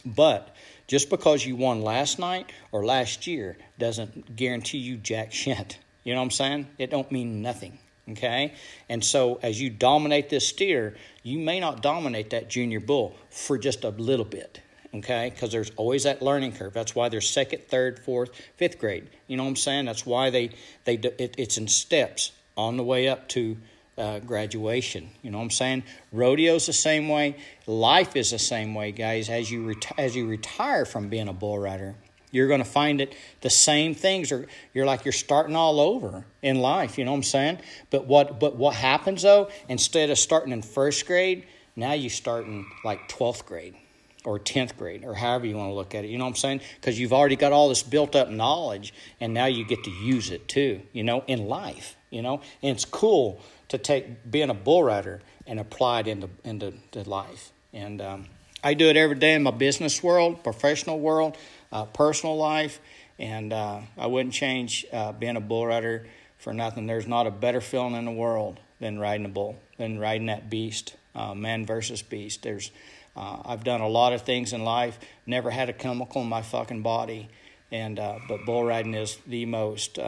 but 0.04 0.54
just 0.88 1.08
because 1.08 1.46
you 1.46 1.54
won 1.54 1.82
last 1.82 2.18
night 2.18 2.50
or 2.72 2.84
last 2.84 3.28
year 3.28 3.56
doesn't 3.78 4.34
guarantee 4.34 4.78
you 4.78 4.96
jack 4.96 5.32
shit. 5.32 5.78
You 6.02 6.14
know 6.14 6.20
what 6.20 6.24
I'm 6.24 6.30
saying? 6.32 6.66
It 6.78 6.90
don't 6.90 7.12
mean 7.12 7.42
nothing. 7.42 7.78
Okay? 8.10 8.54
And 8.88 9.04
so 9.04 9.38
as 9.42 9.60
you 9.60 9.70
dominate 9.70 10.28
this 10.28 10.48
steer, 10.48 10.96
you 11.22 11.38
may 11.38 11.60
not 11.60 11.82
dominate 11.82 12.30
that 12.30 12.50
junior 12.50 12.80
bull 12.80 13.16
for 13.30 13.58
just 13.58 13.84
a 13.84 13.90
little 13.90 14.24
bit. 14.24 14.60
Okay? 14.94 15.30
Because 15.30 15.52
there's 15.52 15.70
always 15.76 16.02
that 16.04 16.20
learning 16.20 16.52
curve. 16.52 16.72
That's 16.72 16.94
why 16.94 17.08
there's 17.08 17.28
second, 17.28 17.62
third, 17.68 17.98
fourth, 17.98 18.30
fifth 18.56 18.78
grade. 18.78 19.08
You 19.26 19.36
know 19.36 19.44
what 19.44 19.50
I'm 19.50 19.56
saying? 19.56 19.84
That's 19.86 20.04
why 20.04 20.30
they, 20.30 20.50
they 20.84 20.94
it, 20.94 21.34
it's 21.38 21.56
in 21.56 21.68
steps 21.68 22.32
on 22.56 22.76
the 22.76 22.84
way 22.84 23.08
up 23.08 23.28
to 23.30 23.56
uh, 23.96 24.18
graduation. 24.20 25.10
You 25.22 25.30
know 25.30 25.38
what 25.38 25.44
I'm 25.44 25.50
saying? 25.50 25.84
Rodeo's 26.12 26.66
the 26.66 26.72
same 26.72 27.08
way. 27.08 27.36
Life 27.66 28.16
is 28.16 28.30
the 28.30 28.38
same 28.38 28.74
way, 28.74 28.92
guys. 28.92 29.28
As 29.28 29.50
you 29.50 29.66
reti- 29.66 29.98
as 29.98 30.16
you 30.16 30.26
retire 30.26 30.84
from 30.84 31.08
being 31.08 31.28
a 31.28 31.32
bull 31.32 31.58
rider, 31.58 31.94
you're 32.32 32.48
going 32.48 32.62
to 32.62 32.68
find 32.68 33.00
it 33.00 33.14
the 33.42 33.50
same 33.50 33.94
things. 33.94 34.32
Are 34.32 34.46
you're 34.74 34.86
like 34.86 35.04
you're 35.04 35.12
starting 35.12 35.54
all 35.54 35.78
over 35.78 36.26
in 36.42 36.58
life 36.58 36.98
you 36.98 37.04
know 37.04 37.12
what 37.12 37.18
i'm 37.18 37.22
saying? 37.22 37.58
But 37.90 38.06
what 38.06 38.40
but 38.40 38.56
what 38.56 38.74
happens 38.74 39.22
though 39.22 39.48
instead 39.68 40.10
of 40.10 40.18
starting 40.18 40.52
in 40.52 40.62
first 40.62 41.06
grade 41.06 41.46
now 41.76 41.92
you 41.92 42.10
start 42.10 42.46
in 42.46 42.66
like 42.84 43.08
12th 43.08 43.46
grade 43.46 43.76
or 44.24 44.38
10th 44.38 44.76
grade 44.76 45.04
or 45.04 45.14
however 45.14 45.46
you 45.46 45.56
want 45.56 45.70
to 45.70 45.74
look 45.74 45.94
at 45.94 46.04
it 46.04 46.08
you 46.08 46.18
know 46.18 46.24
what 46.24 46.30
i'm 46.30 46.36
saying? 46.36 46.60
Because 46.80 46.98
you've 46.98 47.12
already 47.12 47.36
got 47.36 47.52
all 47.52 47.68
this 47.68 47.84
built 47.84 48.16
up 48.16 48.28
knowledge 48.28 48.92
and 49.20 49.32
now 49.32 49.46
you 49.46 49.64
get 49.64 49.84
to 49.84 49.90
use 49.90 50.30
it 50.30 50.48
too 50.48 50.80
you 50.92 51.04
know 51.04 51.22
in 51.28 51.46
life 51.46 51.96
you 52.12 52.22
know? 52.22 52.40
And 52.62 52.76
it's 52.76 52.84
cool 52.84 53.40
to 53.68 53.78
take 53.78 54.30
being 54.30 54.50
a 54.50 54.54
bull 54.54 54.84
rider 54.84 55.20
and 55.48 55.58
apply 55.58 56.00
it 56.00 56.06
into 56.06 56.28
into 56.44 56.72
life. 57.04 57.50
And 57.72 58.00
um, 58.00 58.26
I 58.62 58.74
do 58.74 58.88
it 58.88 58.96
every 58.96 59.16
day 59.16 59.34
in 59.34 59.42
my 59.42 59.50
business 59.50 60.02
world, 60.02 60.44
professional 60.44 61.00
world, 61.00 61.36
uh, 61.72 61.86
personal 61.86 62.36
life, 62.36 62.80
and 63.18 63.52
uh, 63.52 63.80
I 63.96 64.06
wouldn't 64.06 64.34
change 64.34 64.86
uh, 64.92 65.12
being 65.12 65.36
a 65.36 65.40
bull 65.40 65.66
rider 65.66 66.06
for 66.38 66.52
nothing. 66.52 66.86
There's 66.86 67.06
not 67.06 67.26
a 67.26 67.30
better 67.30 67.60
feeling 67.60 67.94
in 67.94 68.04
the 68.04 68.12
world 68.12 68.60
than 68.78 68.98
riding 68.98 69.26
a 69.26 69.30
bull, 69.30 69.58
than 69.78 69.98
riding 69.98 70.26
that 70.26 70.50
beast, 70.50 70.96
uh, 71.14 71.34
man 71.34 71.64
versus 71.66 72.02
beast. 72.02 72.42
There's 72.42 72.70
uh, 73.16 73.42
I've 73.44 73.64
done 73.64 73.80
a 73.80 73.88
lot 73.88 74.12
of 74.12 74.22
things 74.22 74.52
in 74.52 74.64
life, 74.64 74.98
never 75.26 75.50
had 75.50 75.68
a 75.68 75.72
chemical 75.72 76.22
in 76.22 76.28
my 76.28 76.42
fucking 76.42 76.82
body, 76.82 77.28
and 77.70 77.98
uh, 77.98 78.18
but 78.28 78.44
bull 78.46 78.64
riding 78.64 78.94
is 78.94 79.18
the 79.26 79.46
most 79.46 79.98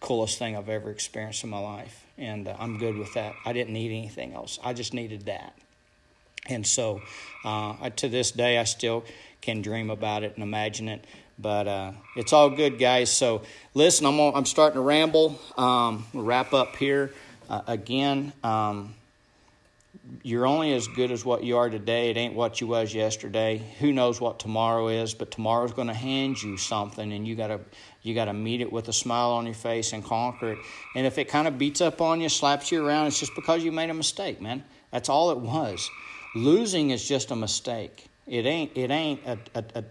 coolest 0.00 0.36
thing 0.38 0.56
I've 0.56 0.68
ever 0.68 0.90
experienced 0.90 1.44
in 1.44 1.50
my 1.50 1.60
life. 1.60 2.04
And 2.18 2.48
I'm 2.48 2.78
good 2.78 2.96
with 2.96 3.14
that. 3.14 3.34
I 3.44 3.52
didn't 3.52 3.72
need 3.72 3.90
anything 3.90 4.34
else, 4.34 4.58
I 4.62 4.72
just 4.72 4.94
needed 4.94 5.26
that. 5.26 5.56
And 6.46 6.66
so 6.66 7.02
uh, 7.44 7.90
to 7.90 8.08
this 8.08 8.30
day, 8.30 8.58
I 8.58 8.64
still 8.64 9.04
can 9.40 9.62
dream 9.62 9.90
about 9.90 10.22
it 10.22 10.34
and 10.34 10.42
imagine 10.42 10.88
it. 10.88 11.04
But 11.38 11.66
uh, 11.66 11.92
it's 12.16 12.32
all 12.32 12.50
good, 12.50 12.78
guys. 12.78 13.10
So 13.10 13.42
listen, 13.74 14.06
I'm, 14.06 14.18
I'm 14.18 14.46
starting 14.46 14.76
to 14.76 14.82
ramble. 14.82 15.38
Um, 15.56 16.06
we'll 16.12 16.24
wrap 16.24 16.52
up 16.52 16.76
here 16.76 17.12
uh, 17.48 17.62
again. 17.66 18.32
Um, 18.44 18.94
you're 20.22 20.46
only 20.46 20.72
as 20.72 20.88
good 20.88 21.10
as 21.10 21.24
what 21.24 21.42
you 21.44 21.56
are 21.56 21.70
today. 21.70 22.10
It 22.10 22.16
ain't 22.16 22.34
what 22.34 22.60
you 22.60 22.66
was 22.66 22.94
yesterday. 22.94 23.62
Who 23.78 23.92
knows 23.92 24.20
what 24.20 24.38
tomorrow 24.38 24.88
is, 24.88 25.14
but 25.14 25.30
tomorrow's 25.30 25.72
going 25.72 25.88
to 25.88 25.94
hand 25.94 26.42
you 26.42 26.56
something, 26.56 27.12
and 27.12 27.26
you 27.26 27.34
got 27.34 27.48
to 27.48 27.60
you 28.02 28.14
got 28.14 28.24
to 28.24 28.32
meet 28.32 28.60
it 28.60 28.72
with 28.72 28.88
a 28.88 28.92
smile 28.92 29.30
on 29.30 29.46
your 29.46 29.54
face 29.54 29.92
and 29.92 30.04
conquer 30.04 30.52
it. 30.52 30.58
And 30.96 31.06
if 31.06 31.18
it 31.18 31.28
kind 31.28 31.46
of 31.46 31.56
beats 31.56 31.80
up 31.80 32.00
on 32.00 32.20
you, 32.20 32.28
slaps 32.28 32.72
you 32.72 32.84
around, 32.84 33.06
it's 33.06 33.20
just 33.20 33.34
because 33.34 33.62
you 33.62 33.70
made 33.70 33.90
a 33.90 33.94
mistake, 33.94 34.40
man. 34.40 34.64
That's 34.90 35.08
all 35.08 35.30
it 35.30 35.38
was. 35.38 35.88
Losing 36.34 36.90
is 36.90 37.06
just 37.06 37.30
a 37.30 37.36
mistake. 37.36 38.06
It 38.26 38.46
ain't. 38.46 38.72
It 38.76 38.90
ain't 38.90 39.20
a, 39.26 39.38
a, 39.54 39.64
a 39.74 39.84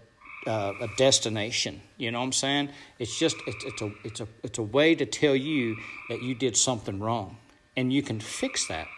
uh, 0.46 0.74
a 0.80 0.88
destination. 0.96 1.80
You 1.98 2.10
know 2.10 2.18
what 2.18 2.26
I'm 2.26 2.32
saying? 2.32 2.70
It's 2.98 3.16
just 3.18 3.36
it's, 3.46 3.64
it's 3.64 3.82
a 3.82 3.92
it's 4.04 4.20
a 4.20 4.28
it's 4.42 4.58
a 4.58 4.62
way 4.62 4.94
to 4.94 5.06
tell 5.06 5.36
you 5.36 5.76
that 6.08 6.22
you 6.22 6.34
did 6.34 6.56
something 6.56 6.98
wrong, 6.98 7.36
and 7.76 7.92
you 7.92 8.02
can 8.02 8.20
fix 8.20 8.66
that. 8.68 8.88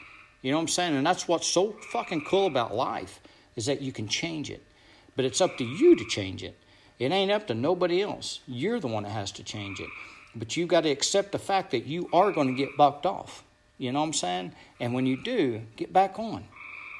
You 0.42 0.50
know 0.50 0.58
what 0.58 0.62
I'm 0.62 0.68
saying? 0.68 0.96
And 0.96 1.06
that's 1.06 1.26
what's 1.28 1.46
so 1.46 1.72
fucking 1.90 2.24
cool 2.24 2.46
about 2.46 2.74
life 2.74 3.20
is 3.56 3.66
that 3.66 3.80
you 3.80 3.92
can 3.92 4.08
change 4.08 4.50
it. 4.50 4.62
But 5.16 5.24
it's 5.24 5.40
up 5.40 5.56
to 5.58 5.64
you 5.64 5.96
to 5.96 6.04
change 6.04 6.42
it. 6.42 6.58
It 6.98 7.12
ain't 7.12 7.30
up 7.30 7.46
to 7.46 7.54
nobody 7.54 8.02
else. 8.02 8.40
You're 8.46 8.80
the 8.80 8.88
one 8.88 9.04
that 9.04 9.10
has 9.10 9.32
to 9.32 9.44
change 9.44 9.80
it. 9.80 9.88
But 10.34 10.56
you've 10.56 10.68
got 10.68 10.82
to 10.82 10.90
accept 10.90 11.32
the 11.32 11.38
fact 11.38 11.70
that 11.70 11.86
you 11.86 12.08
are 12.12 12.32
going 12.32 12.48
to 12.48 12.54
get 12.54 12.76
bucked 12.76 13.06
off. 13.06 13.44
You 13.78 13.92
know 13.92 14.00
what 14.00 14.06
I'm 14.06 14.12
saying? 14.12 14.52
And 14.80 14.92
when 14.92 15.06
you 15.06 15.22
do, 15.22 15.62
get 15.76 15.92
back 15.92 16.18
on. 16.18 16.44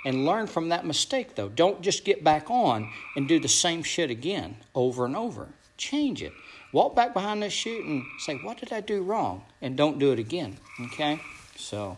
And 0.05 0.27
learn 0.27 0.47
from 0.47 0.69
that 0.69 0.85
mistake, 0.85 1.35
though. 1.35 1.49
Don't 1.49 1.81
just 1.81 2.05
get 2.05 2.23
back 2.23 2.51
on 2.51 2.91
and 3.17 3.27
do 3.27 3.41
the 3.41 3.49
same 3.49 3.83
shit 3.83 4.11
again 4.11 4.57
over 4.75 5.07
and 5.07 5.17
over. 5.17 5.49
Change 5.79 6.23
it. 6.23 6.33
Walk 6.73 6.95
back 6.95 7.15
behind 7.15 7.43
this 7.43 7.53
chute 7.53 7.85
and 7.85 8.05
say, 8.19 8.37
What 8.37 8.59
did 8.59 8.73
I 8.73 8.81
do 8.81 9.03
wrong? 9.03 9.45
And 9.63 9.77
don't 9.77 9.99
do 9.99 10.13
it 10.13 10.19
again. 10.19 10.59
Okay? 10.81 11.21
So. 11.57 11.97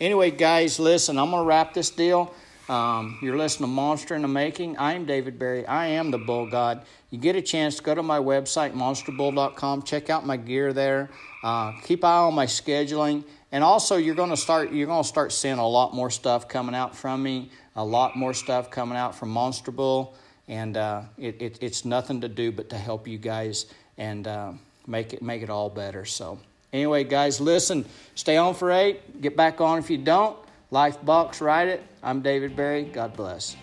Anyway, 0.00 0.32
guys, 0.32 0.80
listen, 0.80 1.18
I'm 1.18 1.30
going 1.30 1.42
to 1.42 1.46
wrap 1.46 1.74
this 1.74 1.90
deal. 1.90 2.34
Um, 2.72 3.18
you're 3.20 3.36
listening 3.36 3.68
to 3.68 3.74
Monster 3.74 4.14
in 4.14 4.22
the 4.22 4.28
Making. 4.28 4.78
I'm 4.78 5.04
David 5.04 5.38
Berry. 5.38 5.66
I 5.66 5.88
am 5.88 6.10
the 6.10 6.16
Bull 6.16 6.48
God. 6.48 6.86
You 7.10 7.18
get 7.18 7.36
a 7.36 7.42
chance 7.42 7.76
to 7.76 7.82
go 7.82 7.94
to 7.94 8.02
my 8.02 8.18
website, 8.18 8.72
monsterbull.com. 8.72 9.82
Check 9.82 10.08
out 10.08 10.24
my 10.24 10.38
gear 10.38 10.72
there. 10.72 11.10
Uh, 11.44 11.72
keep 11.84 12.02
eye 12.02 12.16
on 12.16 12.32
my 12.32 12.46
scheduling. 12.46 13.24
And 13.52 13.62
also, 13.62 13.98
you're 13.98 14.14
going 14.14 14.30
to 14.30 14.38
start. 14.38 14.72
You're 14.72 14.86
going 14.86 15.02
to 15.02 15.08
start 15.08 15.32
seeing 15.32 15.58
a 15.58 15.68
lot 15.68 15.94
more 15.94 16.08
stuff 16.08 16.48
coming 16.48 16.74
out 16.74 16.96
from 16.96 17.22
me. 17.22 17.50
A 17.76 17.84
lot 17.84 18.16
more 18.16 18.32
stuff 18.32 18.70
coming 18.70 18.96
out 18.96 19.14
from 19.14 19.28
Monster 19.28 19.70
Bull, 19.70 20.14
and 20.48 20.78
uh, 20.78 21.02
it, 21.18 21.42
it, 21.42 21.58
it's 21.60 21.84
nothing 21.84 22.22
to 22.22 22.28
do 22.28 22.52
but 22.52 22.70
to 22.70 22.78
help 22.78 23.06
you 23.06 23.18
guys 23.18 23.66
and 23.98 24.26
uh, 24.26 24.52
make 24.86 25.12
it 25.12 25.20
make 25.20 25.42
it 25.42 25.50
all 25.50 25.68
better. 25.68 26.06
So. 26.06 26.38
Anyway, 26.72 27.04
guys, 27.04 27.38
listen, 27.38 27.84
stay 28.14 28.38
on 28.38 28.54
for 28.54 28.72
eight. 28.72 29.20
Get 29.20 29.36
back 29.36 29.60
on 29.60 29.78
if 29.78 29.90
you 29.90 29.98
don't. 29.98 30.38
Life 30.72 31.04
box, 31.04 31.42
ride 31.42 31.68
it. 31.68 31.82
I'm 32.02 32.22
David 32.22 32.56
Berry. 32.56 32.84
God 32.84 33.14
bless. 33.14 33.56